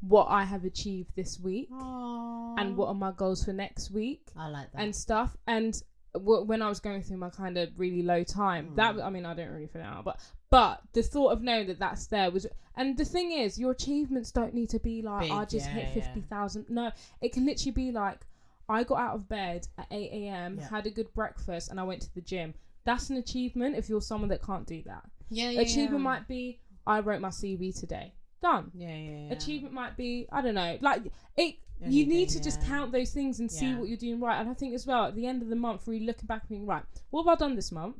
[0.00, 2.60] what I have achieved this week Aww.
[2.60, 4.82] and what are my goals for next week I like that.
[4.82, 5.34] and stuff.
[5.46, 5.80] And
[6.12, 8.76] w- when I was going through my kind of really low time, Mm.
[8.76, 11.78] that I mean, I don't really feel out, but but the thought of knowing that
[11.78, 12.46] that's there was.
[12.76, 15.72] And the thing is, your achievements don't need to be like Big, I just yeah,
[15.72, 16.02] hit yeah.
[16.04, 16.66] fifty thousand.
[16.68, 16.92] No,
[17.22, 18.26] it can literally be like
[18.68, 20.68] I got out of bed at eight a.m., Yeah.
[20.68, 22.54] had a good breakfast, and I went to the gym.
[22.84, 25.02] That's an achievement if you're someone that can't do that.
[25.30, 26.10] yeah, yeah, Achievement yeah.
[26.10, 28.12] might be I wrote my CV today.
[28.42, 28.70] Done.
[28.74, 29.32] Yeah, yeah, yeah.
[29.32, 30.78] Achievement might be I don't know.
[30.80, 31.02] Like
[31.36, 31.56] it.
[31.80, 34.38] you need to just count those things and see what you're doing right.
[34.38, 36.48] And I think as well at the end of the month, really looking back and
[36.50, 36.82] being right.
[37.10, 37.96] What have I done this month?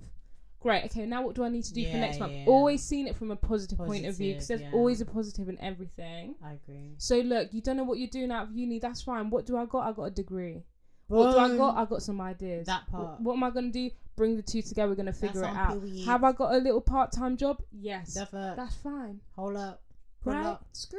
[0.60, 0.84] Great.
[0.86, 2.32] Okay, now what do I need to do for next month?
[2.46, 5.60] Always seeing it from a positive, point of view because there's always a positive in
[5.60, 6.36] everything.
[6.42, 6.94] I agree.
[6.98, 8.78] So look, you don't know what you're doing out of uni.
[8.78, 9.28] That's fine.
[9.28, 9.86] What do I got?
[9.86, 10.62] I got a degree.
[11.08, 11.70] What do I got?
[11.70, 12.66] Um, I got some ideas.
[12.66, 13.20] That part.
[13.20, 13.90] What, am I gonna do?
[14.16, 14.88] Bring the two together.
[14.88, 15.80] We're gonna figure it out.
[15.80, 16.06] period.
[16.06, 17.60] Have I got a little part time job?
[17.72, 18.16] Yes.
[18.16, 18.54] Never.
[18.56, 19.20] That's fine.
[19.36, 19.82] Hold up.
[20.22, 20.46] Pull Right.
[20.46, 20.64] up.
[20.72, 20.98] Screw.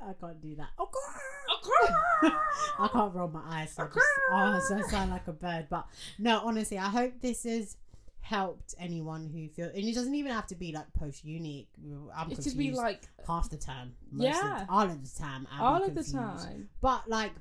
[0.04, 0.70] I can't do that.
[0.80, 1.94] Okay.
[2.80, 3.74] I can't roll my eyes.
[3.74, 4.00] So I just,
[4.32, 5.68] oh, so I sound like a bird.
[5.70, 5.86] But
[6.18, 7.78] no, honestly, I hope this has
[8.22, 11.68] helped anyone who feels, And it doesn't even have to be like post uni.
[12.16, 13.94] I'm It should be like half the time.
[14.12, 14.62] Most Yeah.
[14.62, 15.44] Of the, all of the time.
[15.44, 16.70] Be all of the time.
[16.82, 17.32] But like,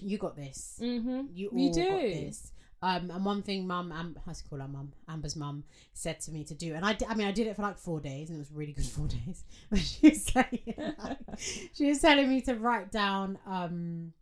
[0.00, 0.78] you got this.
[0.82, 1.20] Mm-hmm.
[1.32, 2.08] You all You got do.
[2.10, 2.52] this.
[2.82, 5.64] Um, and one thing, mum, Am- how's to call her mum, Amber's mum,
[5.94, 8.00] said to me to do, and I, I mean, I did it for like four
[8.00, 9.44] days, and it was really good four days.
[9.70, 11.18] But she was saying, like,
[11.72, 14.12] she was telling me to write down, um,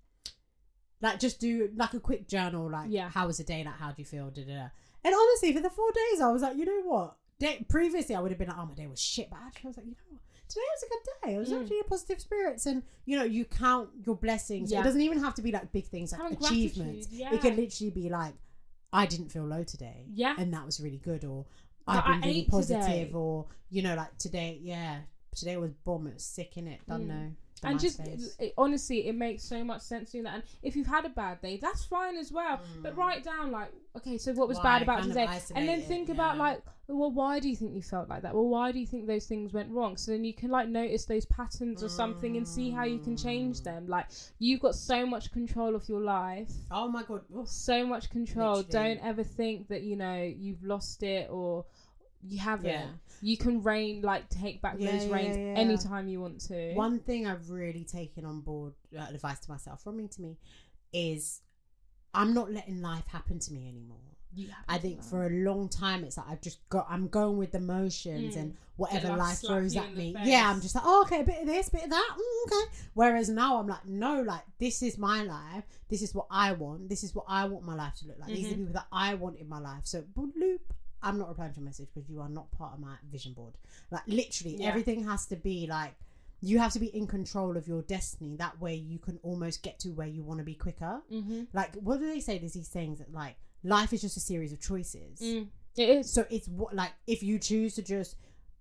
[1.02, 3.08] like just do like a quick journal, like, Yeah.
[3.08, 4.66] how was the day, like, how do you feel, da da da.
[5.04, 7.16] And honestly, for the four days, I was like, you know what?
[7.38, 9.68] Day- previously, I would have been like, oh, my day was shit, but actually, I
[9.68, 10.20] was like, you know what?
[10.48, 11.34] Today was a good day.
[11.34, 11.62] It was Mm.
[11.62, 14.70] actually a positive spirits, and you know, you count your blessings.
[14.70, 14.80] Yeah.
[14.80, 17.06] It doesn't even have to be like big things, like Having achievements.
[17.08, 18.34] gratitude, It can literally be like,
[18.92, 20.04] I didn't feel low today.
[20.12, 20.34] Yeah.
[20.38, 21.24] And that was really good.
[21.24, 21.46] Or
[21.86, 22.82] I've I been really positive.
[22.84, 23.10] today.
[23.12, 25.00] Or, you know, like today, yeah,
[25.34, 26.06] today was bomb.
[26.06, 26.80] It was sick in it.
[26.86, 27.08] Don't Mm.
[27.08, 27.32] know.
[27.64, 28.00] And just
[28.38, 30.34] it, honestly, it makes so much sense doing that.
[30.34, 32.60] And if you've had a bad day, that's fine as well.
[32.82, 34.62] But write down like, okay, so what was Why?
[34.64, 37.80] bad about Kind today, and then think about like, well, why do you think you
[37.80, 38.34] felt like that?
[38.34, 39.96] Well, why do you think those things went wrong?
[39.96, 43.16] So then you can like notice those patterns or something and see how you can
[43.16, 43.64] change Mm.
[43.64, 43.86] them.
[43.88, 44.06] Like
[44.38, 46.50] you've got so much control of your life.
[46.70, 47.22] oh my God.
[47.34, 47.48] Oof.
[47.48, 48.56] so much control.
[48.56, 48.96] Literally.
[48.96, 51.64] Don't ever think that you know you've lost it or
[52.22, 52.66] you haven't.
[52.70, 52.86] Yeah.
[53.20, 55.54] You can reign like take back Yeah, those yeah, reins yeah.
[55.60, 56.72] anytime you want to.
[56.74, 60.36] One thing I've really taken on board, uh, advice to myself from me to me,
[60.92, 61.40] is
[62.12, 63.98] I'm not letting life happen to me anymore.
[64.68, 67.60] I think for a long time it's like I've just got I'm going with the
[67.60, 68.40] motions Mm.
[68.40, 70.16] and whatever life life throws at me.
[70.24, 72.76] Yeah, I'm just like, oh okay, a bit of this, bit of that, mm, okay.
[72.94, 75.62] Whereas now I'm like, no, like this is my life.
[75.88, 76.88] This is what I want.
[76.88, 78.32] This is what I want my life to look like.
[78.32, 78.58] These are the Mhm.
[78.58, 79.82] people that I want in my life.
[79.86, 80.02] So.
[81.04, 83.54] I'm not replying to your message because you are not part of my vision board.
[83.90, 84.68] Like literally, Yeah.
[84.68, 85.94] everything has to be like
[86.40, 88.36] you have to be in control of your destiny.
[88.36, 91.00] That way, you can almost get to where you want to be quicker.
[91.10, 91.46] Mhm.
[91.54, 92.38] Like, what do they say?
[92.38, 95.20] There's these sayings that like life is just a series of choices.
[95.20, 95.48] Mm.
[95.76, 96.12] It is.
[96.12, 98.16] So it's what like if you choose to just,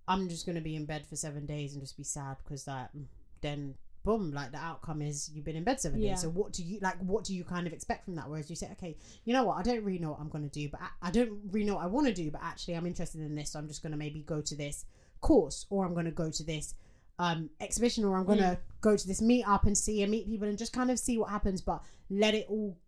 [0.08, 2.96] I'm just gonna be in bed for seven days and just be sad because that,
[2.96, 3.04] mm,
[3.42, 3.74] then
[4.04, 6.10] boom, like the outcome is you've been in bed seven Yeah.
[6.12, 6.20] days.
[6.22, 6.98] So what do you like?
[7.00, 8.28] What do you kind of expect from that?
[8.30, 9.56] Whereas you say, okay, you know what?
[9.58, 11.84] I don't really know what I'm gonna do, but I, I don't really know what
[11.84, 12.30] I want to do.
[12.30, 14.84] But actually, I'm interested in this, so I'm just gonna maybe go to this
[15.20, 16.74] course, or I'm gonna go to this
[17.18, 20.46] um exhibition, or I'm gonna go to this meet up and see and meet people
[20.48, 21.60] and just kind of see what happens.
[21.62, 22.78] But let it all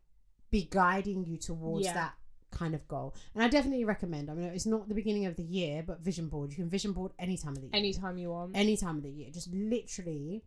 [0.50, 1.94] be guiding you towards Yeah.
[1.94, 2.14] that
[2.52, 3.14] kind of goal.
[3.34, 4.30] And I definitely recommend.
[4.30, 6.50] I mean, it's not the beginning of the year, but vision board.
[6.50, 7.70] You can vision board any time of the year.
[7.74, 8.52] Anytime you want.
[8.56, 9.30] Any time of the year.
[9.30, 10.42] Just literally,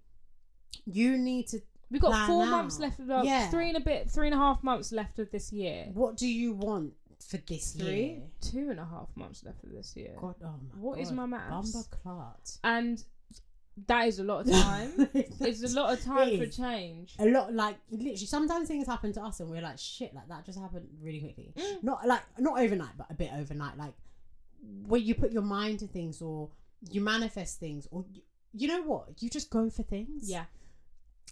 [0.86, 1.62] you need to.
[1.92, 2.50] We've got plan four out.
[2.52, 3.50] months left of Yeah.
[3.50, 5.90] three and a bit, three and a half months left of this year.
[5.94, 8.22] What do you want for this Three, year?
[8.42, 10.16] two and a half months left of this year.
[10.22, 11.02] God, oh my What God.
[11.02, 11.88] is my maths?
[12.04, 12.58] Clot.
[12.64, 13.04] And
[13.88, 15.10] that is a lot of time.
[15.14, 16.56] it's a lot of time for is.
[16.56, 17.16] change.
[17.18, 20.46] a lot like literally sometimes things happen to us and we're like shit like that
[20.46, 21.84] just happened really quickly Mm.
[21.84, 23.94] not like not overnight but a bit overnight like
[24.86, 26.50] where you put your mind to things or
[26.92, 28.22] you manifest things or you,
[28.54, 30.44] you know what you just go for things Yeah.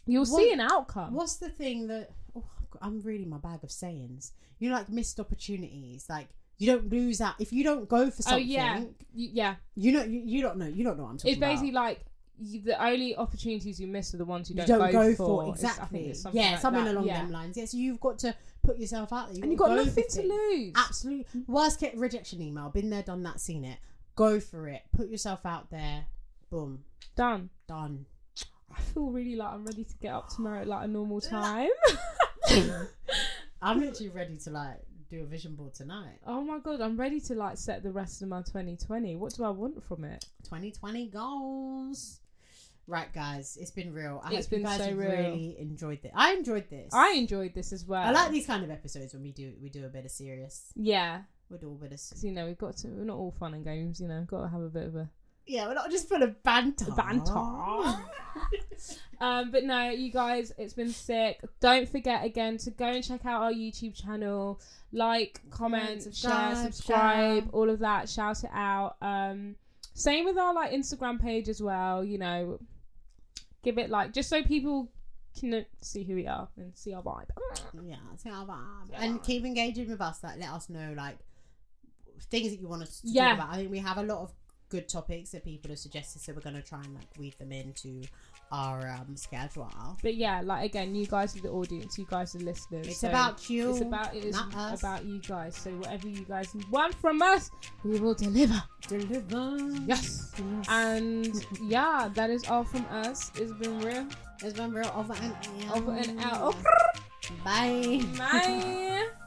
[0.08, 1.14] You'll What- see an outcome.
[1.14, 2.44] what's the thing that oh,
[2.82, 6.28] i'm really my bag of sayings you know like missed opportunities like
[6.58, 8.44] you don't lose out if you don't go for something.
[8.44, 8.84] oh yeah,
[9.14, 9.56] yeah.
[9.76, 11.84] you know you, you don't know you don't know what i'm talking It's basically about
[11.84, 12.00] like
[12.40, 15.26] you, the only opportunities you miss are the ones you you don't, don't go, for.
[15.26, 17.22] for It's- I think exactly it's something yeah like something that, along yeah.
[17.22, 19.86] them lines yes you've got to put yourself out there And you've got gotta go
[19.86, 20.74] nothing to lose.
[20.76, 21.44] Absolutely.
[21.48, 22.68] Worst case rejection email.
[22.70, 23.78] Been there, done that, seen it.
[24.18, 24.82] Go for it.
[24.96, 26.06] Put yourself out there.
[26.50, 26.84] Boom.
[27.16, 27.50] Done.
[27.70, 28.06] Done.
[28.78, 31.70] I feel really like I'm ready to get up tomorrow at like a normal time.
[33.62, 34.80] I'm literally ready to like
[35.10, 36.20] do a vision board tonight.
[36.26, 39.16] oh my god, I'm ready to like set the rest of my 2020.
[39.16, 40.26] What do I want from it?
[40.44, 42.20] 2020 goals.
[42.90, 44.22] Right, guys, it's been real.
[44.24, 45.10] I It's hope you been guys so real.
[45.10, 46.12] really enjoyed this.
[46.16, 46.94] I enjoyed this.
[46.94, 48.02] I enjoyed this as well.
[48.02, 50.72] I like these kind of episodes when we do we do a bit of serious.
[50.76, 52.88] Yeah, We do a bit of because you know we've got to.
[52.90, 54.00] We're not all fun and games.
[54.00, 55.10] You know, got to have a bit of a
[55.48, 55.68] yeah.
[55.68, 56.92] We're not just full of banter.
[56.92, 57.32] banter.
[59.22, 61.40] um, but no, you guys, it's been sick.
[61.60, 64.60] Don't forget again to go and check out our YouTube channel,
[64.92, 67.50] like, comment, share, Subscribe, share.
[67.54, 68.08] all of that.
[68.10, 68.96] Shout it out.
[69.02, 69.56] Um,
[69.94, 72.04] Same with our like Instagram page as well.
[72.04, 72.60] You know,
[73.64, 74.90] give it like just so people
[75.40, 77.26] can see who we are and see our vibe.
[77.84, 78.90] Yeah, see our vibe.
[78.96, 80.24] And keep engaging with us.
[80.24, 81.18] Like, let us know like
[82.32, 83.30] things that you want us to Yeah.
[83.30, 83.54] talk about.
[83.54, 84.32] I think we have a lot of
[84.70, 88.04] good topics that people have suggested, so we're gonna try and like weave them into
[88.52, 89.70] our um schedule.
[90.02, 91.98] But yeah, like again, you guys are the audience.
[91.98, 92.88] You guys are listeners.
[92.88, 94.80] It's so about you, It's about it is not us.
[94.80, 95.56] about you guys.
[95.56, 97.50] So whatever you guys want from us,
[97.84, 98.62] we will deliver.
[98.88, 99.58] Deliver.
[99.86, 100.34] Yes.
[100.70, 103.32] And yeah, that is all from us.
[103.36, 104.06] It's been real.
[104.44, 105.34] It's been real over and
[105.70, 105.78] out.
[105.78, 106.56] Over and out.
[107.44, 108.02] Bye.
[108.18, 109.08] Bye.